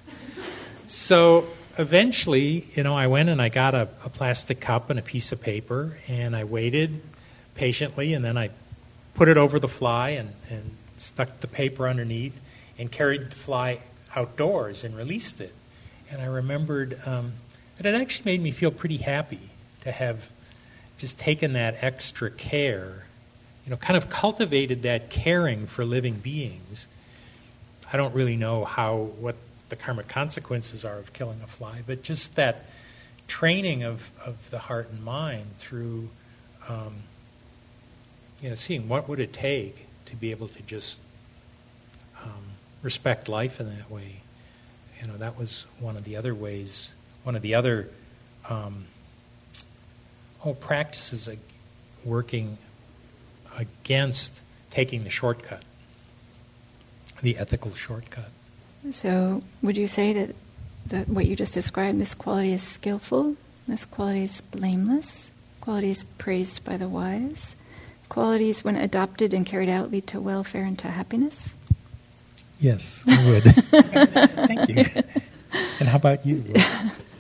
[0.87, 1.47] So
[1.81, 5.31] eventually, you know, I went and I got a, a, plastic cup and a piece
[5.31, 7.01] of paper, and I waited
[7.55, 8.51] patiently, and then I
[9.15, 12.39] put it over the fly and, and stuck the paper underneath
[12.77, 13.79] and carried the fly
[14.15, 15.53] outdoors and released it.
[16.09, 17.33] And I remembered um,
[17.77, 19.49] that it actually made me feel pretty happy
[19.81, 20.29] to have
[20.97, 23.05] just taken that extra care,
[23.65, 26.87] you know, kind of cultivated that caring for living beings.
[27.91, 29.35] I don't really know how, what
[29.71, 32.65] the karmic consequences are of killing a fly, but just that
[33.27, 36.09] training of, of the heart and mind through,
[36.69, 36.97] um,
[38.41, 40.99] you know, seeing what would it take to be able to just
[42.21, 42.43] um,
[42.83, 44.17] respect life in that way.
[45.01, 47.89] You know, that was one of the other ways, one of the other
[48.49, 48.85] um,
[50.43, 51.29] oh, practices
[52.03, 52.57] working
[53.57, 55.63] against taking the shortcut,
[57.21, 58.31] the ethical shortcut.
[58.89, 60.35] So, would you say that,
[60.87, 63.35] that what you just described, this quality is skillful,
[63.67, 65.29] this quality is blameless,
[65.61, 67.55] quality is praised by the wise,
[68.09, 71.49] qualities, when adopted and carried out, lead to welfare and to happiness?
[72.59, 73.43] Yes, I would.
[73.43, 75.03] Thank you.
[75.79, 76.43] And how about you?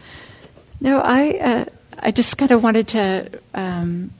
[0.81, 1.65] no, I, uh,
[1.99, 4.11] I just kind of wanted to um,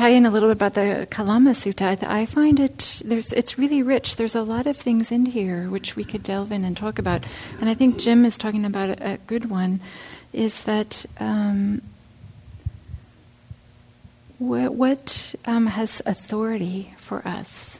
[0.00, 3.82] tie in a little bit about the Kalama Sutta, I find it there's it's really
[3.82, 4.16] rich.
[4.16, 7.22] There's a lot of things in here which we could delve in and talk about.
[7.60, 9.78] And I think Jim is talking about a, a good one.
[10.32, 11.82] Is that um,
[14.38, 17.78] what, what um, has authority for us?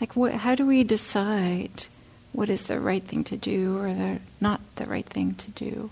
[0.00, 1.86] Like, what, how do we decide
[2.32, 5.90] what is the right thing to do or the not the right thing to do?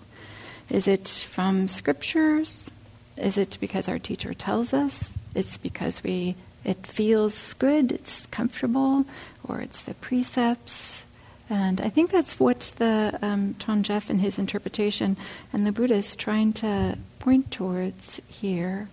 [0.70, 2.70] Is it from scriptures?
[3.16, 5.12] Is it because our teacher tells us?
[5.34, 9.04] It's because we it feels good, it's comfortable,
[9.46, 11.02] or it's the precepts.
[11.50, 15.16] And I think that's what the um, Geoff and his interpretation
[15.52, 18.88] and the Buddha is trying to point towards here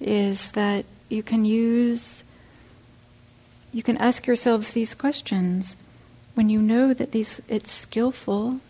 [0.00, 2.24] is that you can use,
[3.72, 5.76] you can ask yourselves these questions
[6.34, 8.60] when you know that these it's skillful,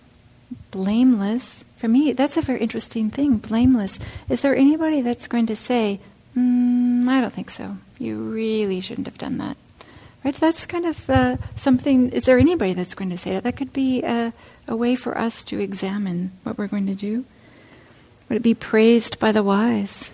[0.70, 1.64] blameless.
[1.76, 3.38] For me, that's a very interesting thing.
[3.38, 3.98] Blameless.
[4.28, 6.00] Is there anybody that's going to say,
[6.36, 6.63] Mm,
[7.08, 7.76] I don't think so.
[7.98, 9.56] You really shouldn't have done that.
[10.24, 10.34] Right?
[10.34, 12.10] That's kind of uh, something.
[12.10, 13.44] Is there anybody that's going to say that?
[13.44, 14.32] That could be a,
[14.66, 17.24] a way for us to examine what we're going to do.
[18.28, 20.12] Would it be praised by the wise?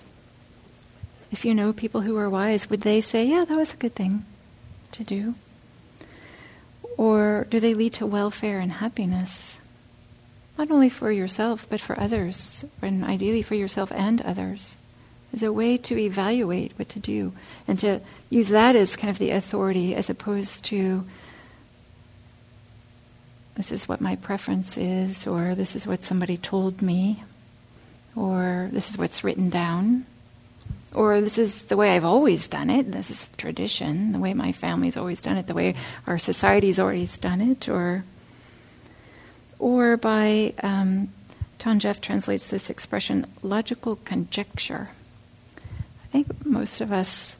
[1.30, 3.95] If you know people who are wise, would they say, yeah, that was a good
[3.95, 4.24] thing
[4.93, 5.36] to do?
[6.97, 9.59] Or do they lead to welfare and happiness?
[10.59, 14.76] Not only for yourself, but for others, and ideally for yourself and others
[15.33, 17.33] as a way to evaluate what to do
[17.68, 21.05] and to use that as kind of the authority as opposed to
[23.57, 27.22] this is what my preference is, or this is what somebody told me,
[28.16, 30.07] or this is what's written down.
[30.95, 34.53] or this is the way I've always done it, this is tradition, the way my
[34.53, 35.74] family's always done it, the way
[36.07, 38.05] our society's always done it, or
[39.59, 41.11] or by um,
[41.59, 44.89] Geoff translates this expression logical conjecture.
[46.11, 47.36] I think most of us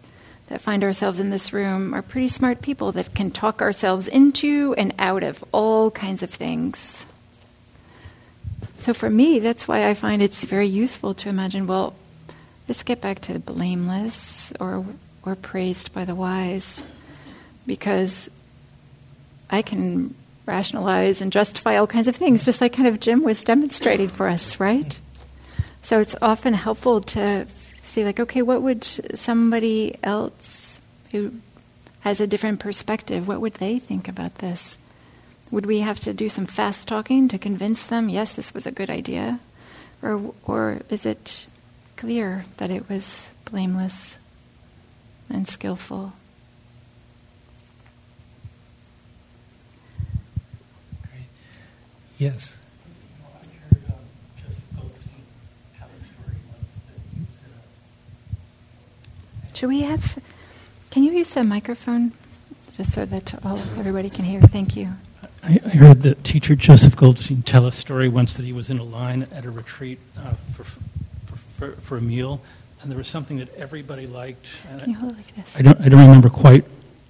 [0.47, 4.75] that find ourselves in this room are pretty smart people that can talk ourselves into
[4.79, 7.05] and out of all kinds of things.
[8.79, 11.95] So for me, that's why I find it's very useful to imagine well,
[12.69, 14.85] let's get back to blameless or,
[15.25, 16.83] or praised by the wise,
[17.67, 18.29] because
[19.51, 20.15] I can
[20.47, 24.29] rationalize and justify all kinds of things, just like kind of Jim was demonstrating for
[24.29, 24.99] us, right?
[25.83, 27.47] So it's often helpful to
[27.91, 30.81] see, like, okay, what would somebody else
[31.11, 31.33] who
[32.01, 34.79] has a different perspective, what would they think about this?
[35.51, 38.71] Would we have to do some fast talking to convince them, yes, this was a
[38.71, 39.41] good idea?
[40.01, 41.47] Or, or is it
[41.97, 44.17] clear that it was blameless
[45.29, 46.15] and skillful?
[52.17, 52.60] Yes.
[59.61, 60.19] Should we have?
[60.91, 62.13] Can you use the microphone,
[62.79, 64.41] just so that all everybody can hear?
[64.41, 64.89] Thank you.
[65.45, 68.79] I, I heard the teacher Joseph Goldstein tell a story once that he was in
[68.79, 72.41] a line at a retreat uh, for, for, for, for, a meal,
[72.81, 74.47] and there was something that everybody liked.
[74.79, 75.55] Can you hold like this?
[75.55, 76.65] I don't, I don't remember quite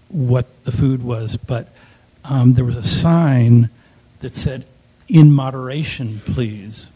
[0.09, 1.69] what the food was, but
[2.25, 3.71] um, there was a sign
[4.23, 4.67] that said
[5.09, 6.89] in moderation, please.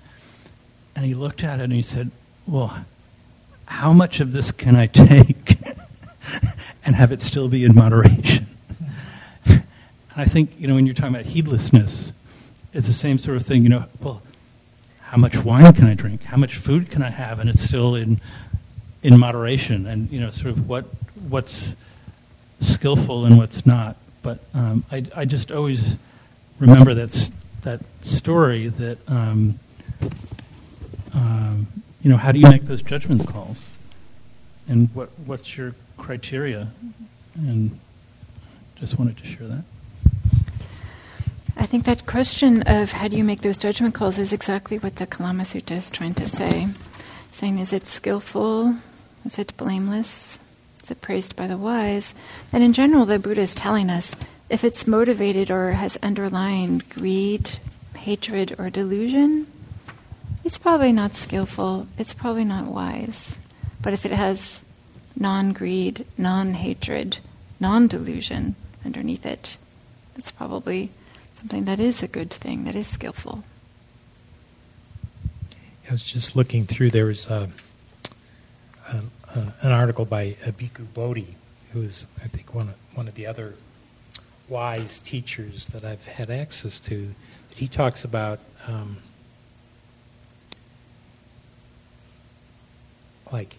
[0.96, 2.11] And he looked at it and he said,
[2.44, 2.84] Well,
[3.66, 5.58] how much of this can I take
[6.84, 8.46] and have it still be in moderation?
[9.46, 9.62] and
[10.16, 12.12] I think, you know, when you're talking about heedlessness,
[12.72, 14.22] it's the same sort of thing, you know, well,
[15.02, 16.24] how much wine can I drink?
[16.24, 17.38] How much food can I have?
[17.38, 18.20] And it's still in,
[19.02, 20.86] in moderation and, you know, sort of what,
[21.28, 21.76] what's
[22.60, 23.96] skillful and what's not.
[24.22, 25.96] But um, I, I just always
[26.58, 27.30] remember that's
[27.62, 29.58] that story that um,
[31.12, 31.66] um,
[32.05, 33.70] you know how do you make those judgment calls
[34.68, 36.68] and what what's your criteria
[37.34, 37.80] and
[38.76, 39.64] just wanted to share that
[41.57, 44.96] I think that question of how do you make those judgment calls is exactly what
[44.96, 46.66] the Kalama Sutta is trying to say.
[47.32, 48.74] Saying, is it skillful?
[49.24, 50.38] Is it blameless?
[50.82, 52.12] Is it praised by the wise?
[52.52, 54.16] And in general, the Buddha is telling us
[54.50, 57.59] if it's motivated or has underlying greed,
[57.94, 59.46] hatred, or delusion,
[60.55, 63.36] it's probably not skillful, it's probably not wise.
[63.82, 64.61] But if it has
[65.16, 67.18] non greed, non hatred,
[67.59, 69.59] non delusion underneath it,
[70.14, 70.90] it's probably
[71.38, 73.42] something that is a good thing, that is skillful.
[75.88, 77.50] I was just looking through, there was a,
[78.92, 79.00] a,
[79.34, 81.34] a, an article by Bhikkhu Bodhi,
[81.72, 83.57] who is, I think, one of, one of the other
[84.48, 87.12] wise teachers that I've had access to,
[87.57, 88.38] he talks about
[88.68, 88.98] um,
[93.33, 93.57] like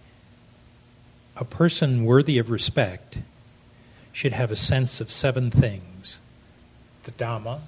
[1.35, 3.19] a person worthy of respect
[4.13, 6.19] should have a sense of seven things
[7.03, 7.59] the Dhamma,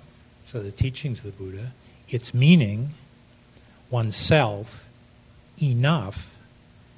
[0.47, 1.71] so the teachings of the Buddha,
[2.09, 2.95] its meaning,
[3.91, 4.83] oneself,
[5.61, 6.39] enough,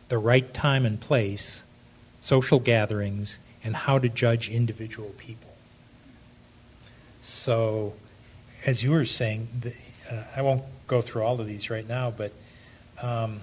[0.08, 1.64] the right time and place,
[2.22, 5.52] social gatherings, and how to judge individual people.
[7.22, 7.93] So,
[8.66, 9.74] as you were saying, the,
[10.10, 12.32] uh, I won't go through all of these right now, but
[13.02, 13.41] um,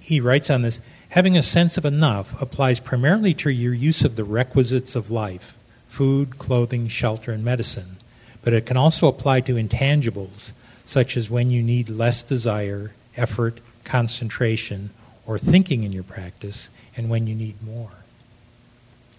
[0.00, 4.16] he, writes on this having a sense of enough applies primarily to your use of
[4.16, 5.56] the requisites of life
[5.88, 7.96] food, clothing, shelter, and medicine.
[8.42, 10.52] But it can also apply to intangibles,
[10.84, 14.90] such as when you need less desire, effort, concentration,
[15.26, 17.90] or thinking in your practice, and when you need more.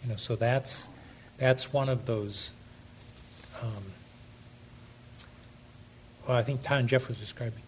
[0.03, 0.88] You know, so that's
[1.38, 2.51] that's one of those.
[3.62, 3.84] Um,
[6.28, 7.64] well, I think Than Geoff was describing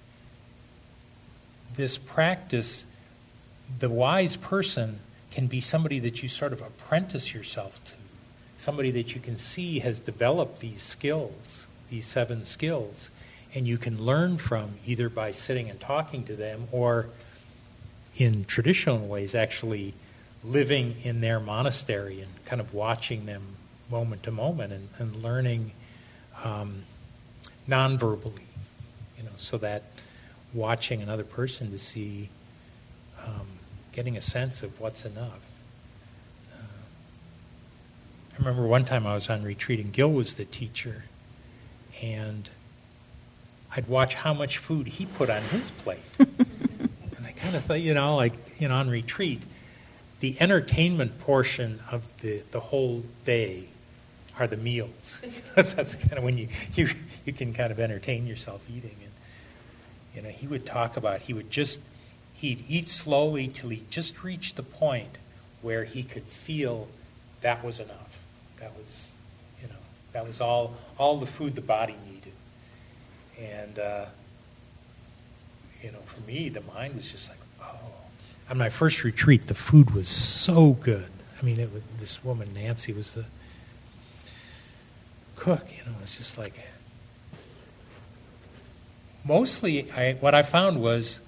[1.75, 2.85] this practice.
[3.79, 4.99] The wise person
[5.31, 7.93] can be somebody that you sort of apprentice yourself to,
[8.57, 13.09] somebody that you can see has developed these skills, these seven skills,
[13.55, 17.07] and you can learn from either by sitting and talking to them or
[18.17, 19.93] in traditional ways actually
[20.43, 23.41] living in their monastery and kind of watching them
[23.89, 25.71] moment to moment and, and learning
[26.43, 26.83] um,
[27.67, 28.45] non-verbally,
[29.17, 29.83] you know, so that
[30.53, 32.29] watching another person to see,
[33.25, 33.47] um,
[33.91, 35.45] getting a sense of what's enough.
[36.51, 36.57] Uh,
[38.33, 41.03] I remember one time I was on retreat and Gil was the teacher,
[42.01, 42.49] and
[43.75, 45.99] I'd watch how much food he put on his plate.
[46.19, 49.41] and I kind of thought, you know, like you know, on retreat,
[50.19, 53.65] the entertainment portion of the the whole day
[54.39, 55.21] are the meals.
[55.55, 56.89] that's, that's kind of when you, you
[57.25, 58.95] you can kind of entertain yourself eating.
[59.01, 59.11] And
[60.15, 61.81] you know, he would talk about he would just
[62.35, 65.17] he'd eat slowly till he just reached the point
[65.61, 66.87] where he could feel
[67.41, 68.19] that was enough.
[68.59, 69.13] That was,
[69.61, 69.75] you know,
[70.11, 72.33] that was all all the food the body needed.
[73.39, 74.05] And uh,
[75.81, 77.77] you know, for me, the mind was just like, oh.
[78.49, 81.07] On my first retreat, the food was so good.
[81.41, 83.25] I mean, it was, this woman Nancy was the
[85.35, 85.65] cook.
[85.77, 86.57] You know, it's just like
[89.23, 91.19] mostly I, what I found was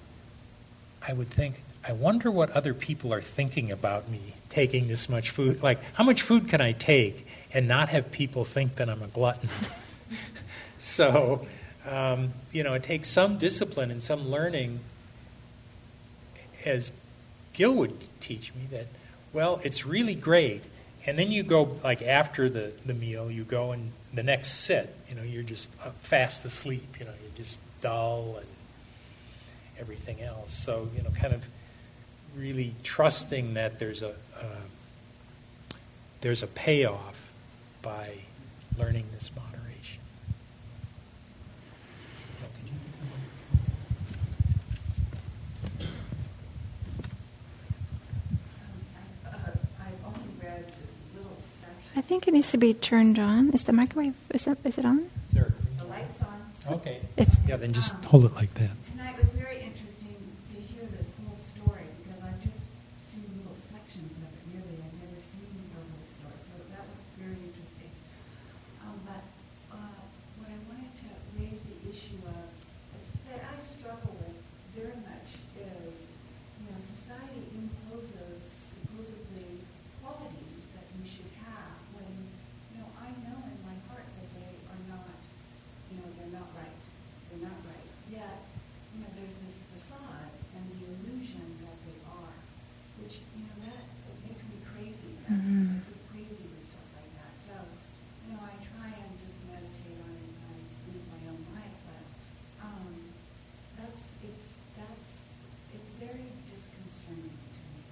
[1.06, 5.30] I would think, I wonder what other people are thinking about me taking this much
[5.30, 5.62] food.
[5.62, 9.06] Like, how much food can I take and not have people think that I'm a
[9.06, 9.48] glutton?
[10.78, 11.46] so,
[11.86, 14.80] um, you know, it takes some discipline and some learning,
[16.64, 16.90] as
[17.52, 18.86] Gil would teach me, that,
[19.32, 20.64] well, it's really great.
[21.06, 24.92] And then you go, like, after the, the meal, you go and the next sit,
[25.08, 25.70] you know, you're just
[26.00, 28.46] fast asleep, you know, you're just dull and
[29.78, 30.52] everything else.
[30.52, 31.44] So, you know, kind of
[32.36, 34.10] really trusting that there's a
[34.40, 34.62] uh,
[36.20, 37.30] there's a payoff
[37.82, 38.10] by
[38.78, 40.00] learning this moderation.
[51.94, 53.52] I think it needs to be turned on.
[53.52, 55.08] Is the microwave is it, is it on?
[55.32, 55.52] Sure.
[55.78, 56.40] The light's on.
[56.68, 57.00] Okay.
[57.16, 58.74] It's Yeah, then just hold it like that.
[58.90, 60.18] Tonight was very interesting
[60.50, 62.58] to hear this whole story because I've just
[63.06, 64.42] seen little sections of it.
[64.50, 67.92] Really, I've never seen the whole story, so that was very interesting.
[68.82, 69.22] Um, but
[69.78, 69.94] uh,
[70.42, 71.08] what I wanted to
[71.38, 72.50] raise the issue of
[72.98, 74.34] is that I struggle with
[74.74, 76.10] very much is,
[76.58, 78.42] you know, society imposes
[78.74, 79.62] supposedly
[80.02, 82.10] qualities that we should have when,
[82.74, 85.14] you know, I know in my heart that they are not,
[85.94, 86.74] you know, they're not right.
[87.32, 87.88] They're not right.
[88.12, 88.36] Yet,
[88.94, 92.36] you know, there's this facade and the illusion that they are,
[93.02, 95.12] which, you know, that it makes me crazy.
[95.26, 95.80] That's Mhm.
[95.80, 97.32] I get crazy with stuff like that.
[97.42, 100.32] So, you know, I try and just meditate on it.
[100.46, 100.52] I
[100.92, 102.02] live my own life, but
[102.62, 102.86] um,
[103.80, 104.48] that's it's
[104.78, 105.10] that's
[105.74, 107.82] it's very disconcerting to me.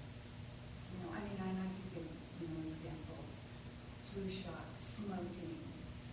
[0.94, 2.06] You know, I mean, and I can give
[2.40, 3.18] you know an example:
[4.08, 5.58] flu shots, smoking,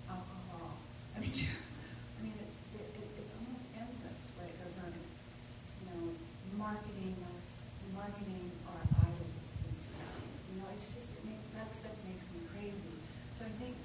[0.10, 0.82] alcohol.
[1.16, 4.90] I mean, I mean, it, it, it, it's almost endless what it goes on.
[4.92, 5.22] It's,
[5.80, 6.04] you know,
[6.58, 7.48] marketing us,
[8.12, 10.16] marketing our idols and stuff.
[10.52, 12.96] You know, it's just it make, that stuff makes me crazy.
[13.40, 13.76] So I think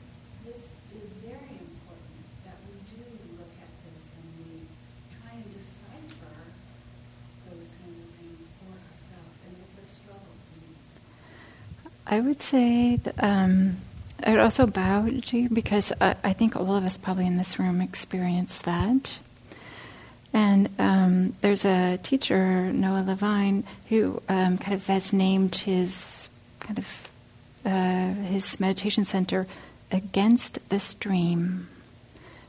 [0.43, 3.07] this is very important that we do
[3.39, 4.66] look at this and we
[5.14, 6.35] try and decipher
[7.47, 9.37] those kinds of things for ourselves.
[9.47, 10.70] And it's a struggle for me.
[12.07, 13.79] I would say that, um,
[14.24, 17.37] I would also bow to you because I, I think all of us probably in
[17.37, 19.18] this room experience that.
[20.37, 26.28] And um, there's a teacher, Noah Levine, who um, kind of has named his
[26.61, 27.09] kind of
[27.64, 29.47] uh, his meditation center
[29.91, 31.68] against the stream,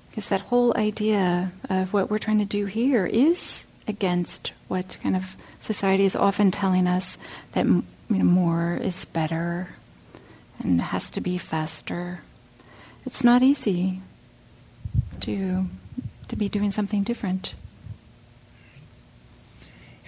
[0.09, 5.15] because that whole idea of what we're trying to do here is against what kind
[5.15, 7.17] of society is often telling us
[7.53, 9.69] that you know, more is better
[10.59, 12.19] and has to be faster.
[13.05, 14.01] It's not easy
[15.21, 15.67] to
[16.27, 17.53] to be doing something different.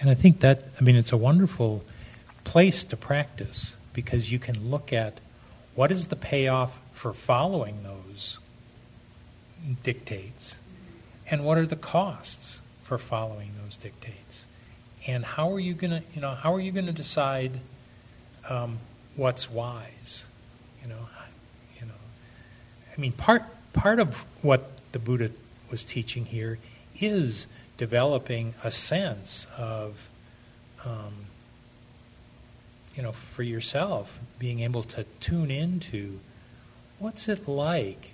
[0.00, 1.84] And I think that, I mean, it's a wonderful
[2.44, 5.20] place to practice because you can look at
[5.74, 8.38] what is the payoff for following those
[9.82, 10.58] dictates
[11.30, 14.46] and what are the costs for following those dictates.
[15.06, 17.52] And how are you going to you know how are you going to decide
[18.48, 18.78] um,
[19.16, 20.26] what's wise?
[20.82, 21.06] You know
[21.80, 21.94] you know
[22.96, 23.42] i mean part
[23.72, 25.30] part of what the buddha
[25.70, 26.58] was teaching here
[27.00, 27.46] is
[27.80, 30.10] developing a sense of
[30.84, 31.14] um,
[32.94, 36.20] you know for yourself being able to tune into
[36.98, 38.10] what's it like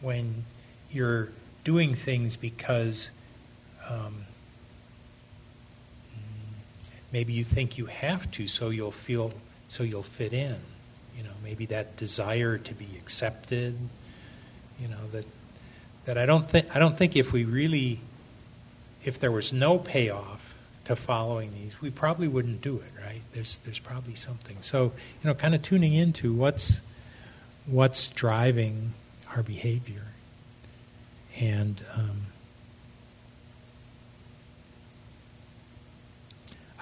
[0.00, 0.44] when
[0.90, 1.28] you're
[1.62, 3.12] doing things because
[3.88, 4.24] um,
[7.12, 9.32] maybe you think you have to so you'll feel
[9.68, 10.56] so you'll fit in.
[11.16, 13.76] You know maybe that desire to be accepted
[14.82, 15.24] you know that
[16.06, 18.00] that I don't think I don't think if we really
[19.04, 23.22] if there was no payoff to following these we probably wouldn't do it right?
[23.32, 24.56] There's there's probably something.
[24.60, 26.80] So you know kind of tuning into what's
[27.66, 28.92] what's driving
[29.34, 30.04] our behavior.
[31.38, 32.26] And um,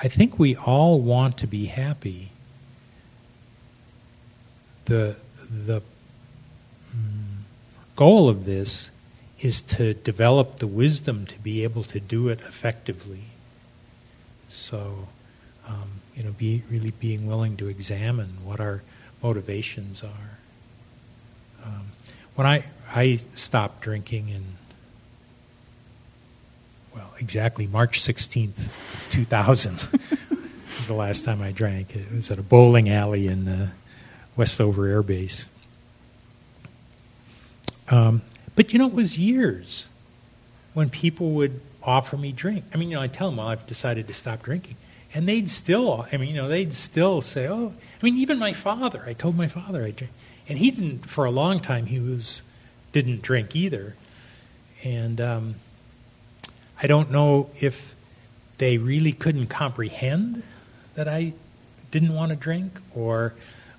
[0.02, 2.30] I think we all want to be happy.
[4.86, 5.16] The,
[5.50, 5.82] the
[6.96, 7.42] mm,
[7.96, 8.92] goal of this
[9.40, 13.24] is to develop the wisdom to be able to do it effectively.
[14.48, 15.08] So,
[15.68, 18.82] um, you know, be really being willing to examine what our
[19.22, 20.38] motivations are.
[21.64, 21.86] Um,
[22.34, 22.64] when I
[22.94, 24.44] I stopped drinking in
[26.94, 29.76] well exactly March sixteenth, two thousand
[30.78, 31.96] was the last time I drank.
[31.96, 33.70] It was at a bowling alley in uh,
[34.36, 35.46] Westover Air Base.
[37.88, 38.22] Um,
[38.56, 39.86] but you know, it was years
[40.74, 42.64] when people would offer me drink.
[42.74, 44.76] I mean, you know, I tell them, well, I've decided to stop drinking.
[45.14, 48.52] And they'd still, I mean, you know, they'd still say, oh, I mean, even my
[48.52, 50.12] father, I told my father I drink.
[50.48, 52.42] And he didn't, for a long time, he was,
[52.92, 53.94] didn't drink either.
[54.84, 55.54] And um,
[56.82, 57.94] I don't know if
[58.58, 60.42] they really couldn't comprehend
[60.94, 61.32] that I
[61.90, 63.34] didn't want to drink or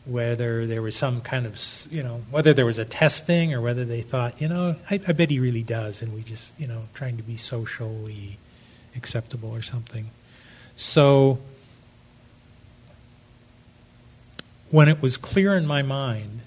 [0.08, 1.60] whether there was some kind of,
[1.92, 5.12] you know, whether there was a testing or whether they thought, you know, I, I
[5.12, 8.38] bet he really does, and we just, you know, trying to be socially
[8.96, 10.10] acceptable or something.
[10.76, 11.40] So
[14.70, 16.42] when it was clear in my mind,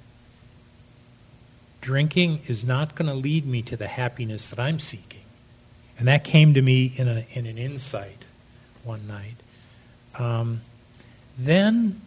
[1.81, 5.21] drinking is not going to lead me to the happiness that I'm seeking.
[5.99, 8.25] And that came to me in, a, in an insight
[8.85, 9.37] one night.
[10.19, 10.63] Um,
[11.39, 12.01] then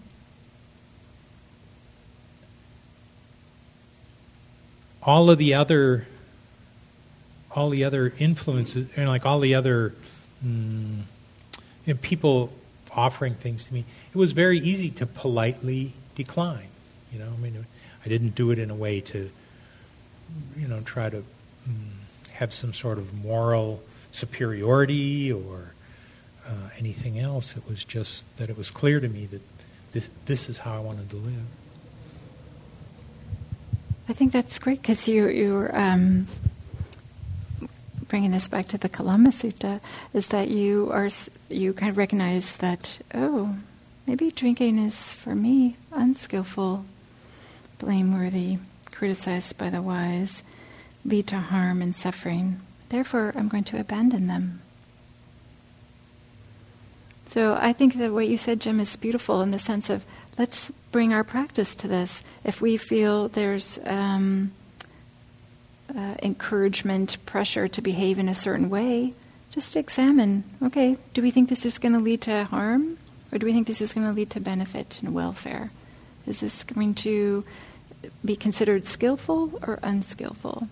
[5.06, 6.08] all of the other
[7.52, 9.94] all the other influences and like all the other
[10.44, 11.02] mm,
[11.86, 12.52] you know, people
[12.92, 16.68] offering things to me it was very easy to politely decline
[17.12, 17.30] you know?
[17.32, 17.66] I mean
[18.06, 19.30] i didn't do it in a way to
[20.58, 21.24] you know try to
[21.70, 23.82] mm, have some sort of moral
[24.12, 25.74] superiority or
[26.48, 27.58] uh, anything else.
[27.58, 29.42] It was just that it was clear to me that
[29.92, 31.46] this, this is how i wanted to live
[34.08, 36.28] I think that's great because you, you're um,
[38.10, 39.80] bringing this back to the Kalama Sutta,
[40.14, 41.10] is that you are
[41.50, 43.56] you kind of recognize that oh
[44.06, 46.86] maybe drinking is for me unskillful,
[47.80, 48.58] blameworthy,
[48.92, 50.44] criticized by the wise,
[51.06, 52.60] lead to harm and suffering.
[52.90, 54.62] Therefore, I'm going to abandon them.
[57.30, 60.06] So I think that what you said, Jim, is beautiful in the sense of
[60.38, 62.24] let's bring our practice to this.
[62.44, 64.52] If we feel there's um,
[65.96, 69.14] uh, encouragement, pressure to behave in a certain way,
[69.52, 72.98] just examine okay, do we think this is going to lead to harm?
[73.32, 75.72] Or do we think this is going to lead to benefit and welfare?
[76.28, 77.44] Is this going to
[78.24, 80.68] be considered skillful or unskillful?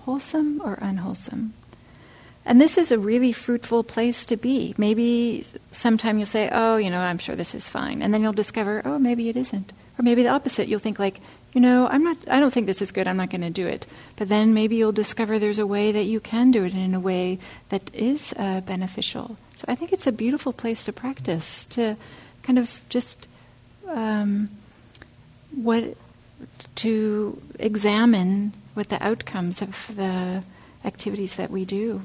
[0.00, 1.54] Wholesome or unwholesome?
[2.44, 4.74] And this is a really fruitful place to be.
[4.78, 8.02] Maybe sometime you'll say, oh, you know, I'm sure this is fine.
[8.02, 9.72] And then you'll discover, oh, maybe it isn't.
[9.98, 10.66] Or maybe the opposite.
[10.66, 11.20] You'll think like,
[11.52, 13.06] you know, I'm not, I don't think this is good.
[13.06, 13.86] I'm not going to do it.
[14.16, 17.00] But then maybe you'll discover there's a way that you can do it in a
[17.00, 17.38] way
[17.68, 19.36] that is uh, beneficial.
[19.56, 21.96] So I think it's a beautiful place to practice, to
[22.42, 23.28] kind of just
[23.86, 24.48] um,
[25.54, 25.96] what,
[26.76, 30.42] to examine what the outcomes of the
[30.84, 32.00] activities that we do.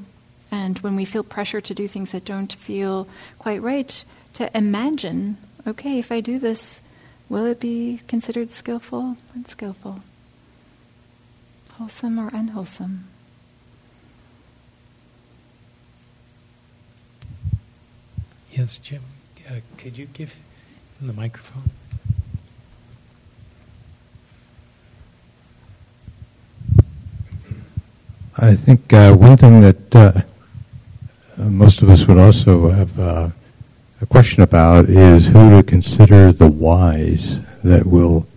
[0.56, 5.36] And when we feel pressure to do things that don't feel quite right, to imagine,
[5.68, 6.82] okay, if I do this,
[7.28, 10.00] will it be considered skillful, unskillful,
[11.74, 13.04] wholesome or unwholesome?
[18.52, 19.02] Yes, Jim,
[19.50, 20.36] uh, could you give
[21.02, 21.70] him the microphone?
[28.38, 30.22] I think uh, one thing that uh, uh,
[31.38, 33.30] most of us would also have uh,
[34.02, 38.28] a question about is who to consider the wise that will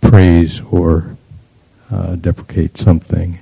[0.00, 1.16] praise or
[1.90, 3.38] uh, deprecate something.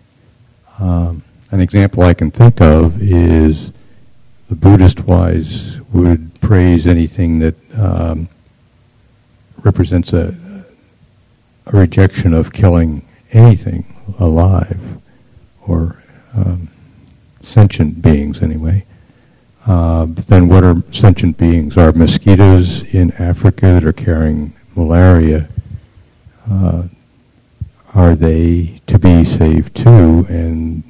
[0.79, 3.73] Um, an example I can think of is
[4.49, 8.29] the Buddhist wise would praise anything that um,
[9.65, 10.65] represents a,
[11.67, 14.81] a, rejection of killing anything alive
[15.67, 16.03] or
[16.35, 16.71] um,
[17.49, 18.85] sentient beings anyway.
[19.67, 21.77] Uh, then what are sentient beings?
[21.77, 25.49] Are mosquitoes in Africa that are carrying malaria,
[26.51, 26.85] uh,
[27.95, 30.25] are they to be saved too?
[30.29, 30.83] And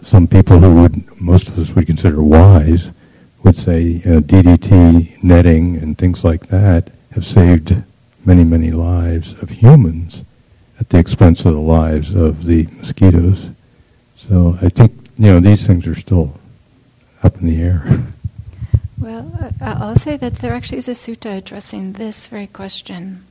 [0.00, 2.90] some people who would, most of us would consider wise,
[3.42, 7.82] would say DDT netting and things like that have saved
[8.24, 10.24] many, many lives of humans
[10.80, 13.50] at the expense of the lives of the mosquitoes.
[14.16, 16.38] So I think you know, these things are still
[17.22, 17.84] up in the air.
[18.98, 23.26] Well, I'll say that there actually is a sutta addressing this very question.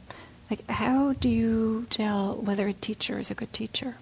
[0.50, 3.96] Like, how do you tell whether a teacher is a good teacher?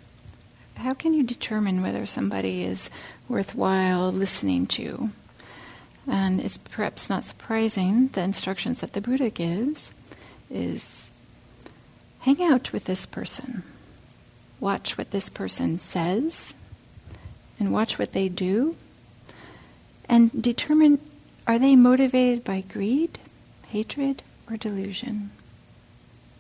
[0.76, 2.90] How can you determine whether somebody is
[3.28, 5.10] worthwhile listening to?
[6.08, 9.94] And it's perhaps not surprising the instructions that the Buddha gives
[10.50, 11.10] is
[12.22, 13.62] hang out with this person,
[14.60, 16.56] watch what this person says,
[17.60, 18.76] and watch what they do,
[20.08, 21.00] and determine
[21.46, 23.20] are they motivated by greed,
[23.68, 25.32] hatred, or delusion?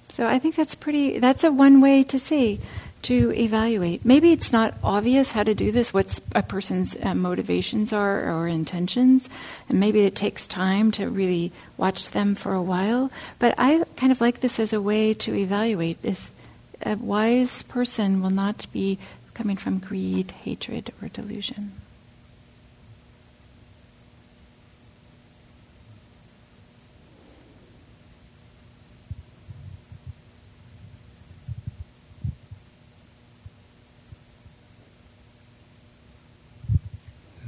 [0.09, 2.59] So I think that's pretty, that's a one way to see,
[3.03, 4.03] to evaluate.
[4.03, 8.47] Maybe it's not obvious how to do this, what a person's uh, motivations are or
[8.47, 9.29] intentions,
[9.69, 13.11] and maybe it takes time to really watch them for a while.
[13.37, 16.01] But I kind of like this as a way to evaluate.
[16.01, 16.31] This
[16.81, 18.97] a wise person will not be
[19.39, 21.71] coming from greed, hatred, or delusion.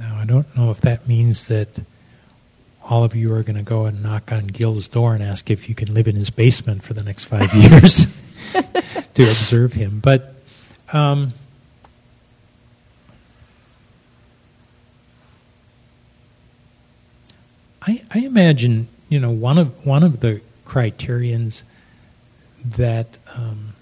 [0.00, 1.68] Now, I don't know if that means that
[2.82, 5.68] all of you are going to go and knock on Gil's door and ask if
[5.68, 8.06] you can live in his basement for the next five years
[9.14, 10.00] to observe him.
[10.00, 10.36] But
[10.94, 11.34] um,
[17.84, 21.64] I, I, imagine, you know, one of one of the criterions
[22.64, 23.72] that um,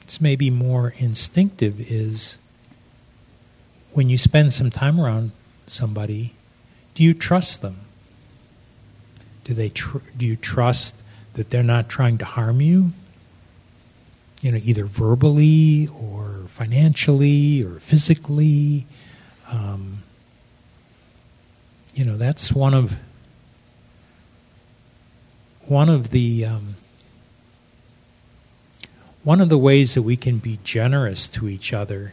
[0.00, 2.38] it's maybe more instinctive is
[3.92, 5.32] when you spend some time around
[5.66, 6.32] somebody,
[6.94, 7.80] do you trust them?
[9.44, 10.94] Do they tr- do you trust
[11.34, 12.92] that they're not trying to harm you?
[14.40, 18.86] You know, either verbally or financially or physically.
[19.50, 20.03] Um,
[21.94, 22.98] you know, that's one of
[25.66, 26.74] one of the um,
[29.22, 32.12] one of the ways that we can be generous to each other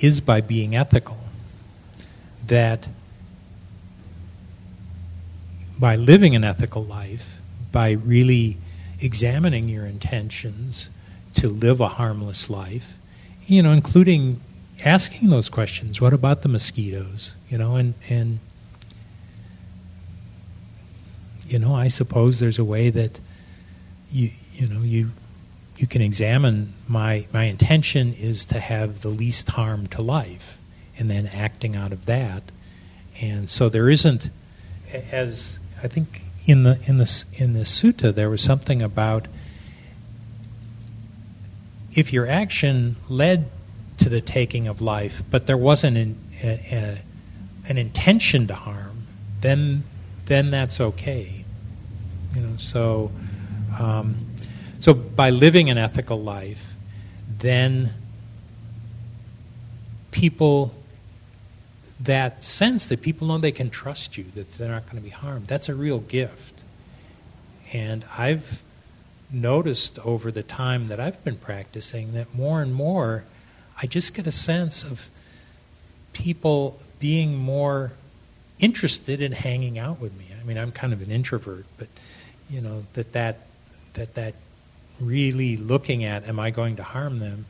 [0.00, 1.18] is by being ethical.
[2.46, 2.88] That
[5.78, 7.38] by living an ethical life,
[7.72, 8.58] by really
[9.00, 10.90] examining your intentions
[11.34, 12.96] to live a harmless life,
[13.46, 14.40] you know, including
[14.84, 16.00] asking those questions.
[16.00, 17.32] What about the mosquitoes?
[17.48, 18.38] You know, and and
[21.46, 23.20] you know, I suppose there's a way that
[24.10, 25.10] you you know you
[25.76, 30.58] you can examine my my intention is to have the least harm to life
[30.98, 32.42] and then acting out of that.
[33.20, 34.30] And so there isn't
[35.10, 39.26] as i think in the in this in the sutta there was something about
[41.92, 43.48] if your action led
[43.98, 46.98] to the taking of life but there wasn't an, a, a,
[47.68, 49.06] an intention to harm
[49.40, 49.84] then
[50.26, 51.44] then that's okay
[52.34, 53.10] you know so
[53.78, 54.16] um,
[54.84, 56.74] so by living an ethical life,
[57.38, 57.94] then
[60.10, 60.74] people
[61.98, 65.08] that sense that people know they can trust you, that they're not going to be
[65.08, 66.60] harmed, that's a real gift.
[67.72, 68.62] And I've
[69.30, 73.24] noticed over the time that I've been practicing that more and more
[73.80, 75.08] I just get a sense of
[76.12, 77.92] people being more
[78.58, 80.26] interested in hanging out with me.
[80.40, 81.88] I mean, I'm kind of an introvert, but
[82.48, 83.38] you know that that
[83.94, 84.34] that that
[85.00, 87.46] really looking at, am I going to harm them,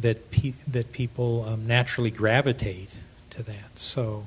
[0.00, 2.90] that, pe- that people um, naturally gravitate
[3.30, 3.78] to that.
[3.78, 4.26] So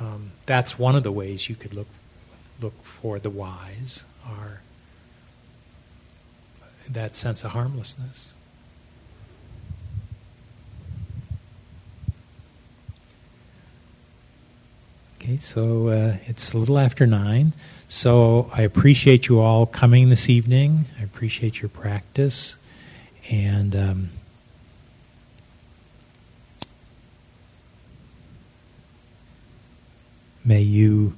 [0.00, 1.88] um, that's one of the ways you could look,
[2.60, 4.60] look for the wise, are
[6.90, 8.31] that sense of harmlessness.
[15.22, 17.52] Okay, so uh, it's a little after nine.
[17.86, 20.86] So I appreciate you all coming this evening.
[20.98, 22.56] I appreciate your practice.
[23.30, 24.10] And um,
[30.44, 31.14] may you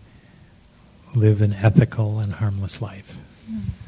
[1.14, 3.16] live an ethical and harmless life.
[3.50, 3.83] Mm.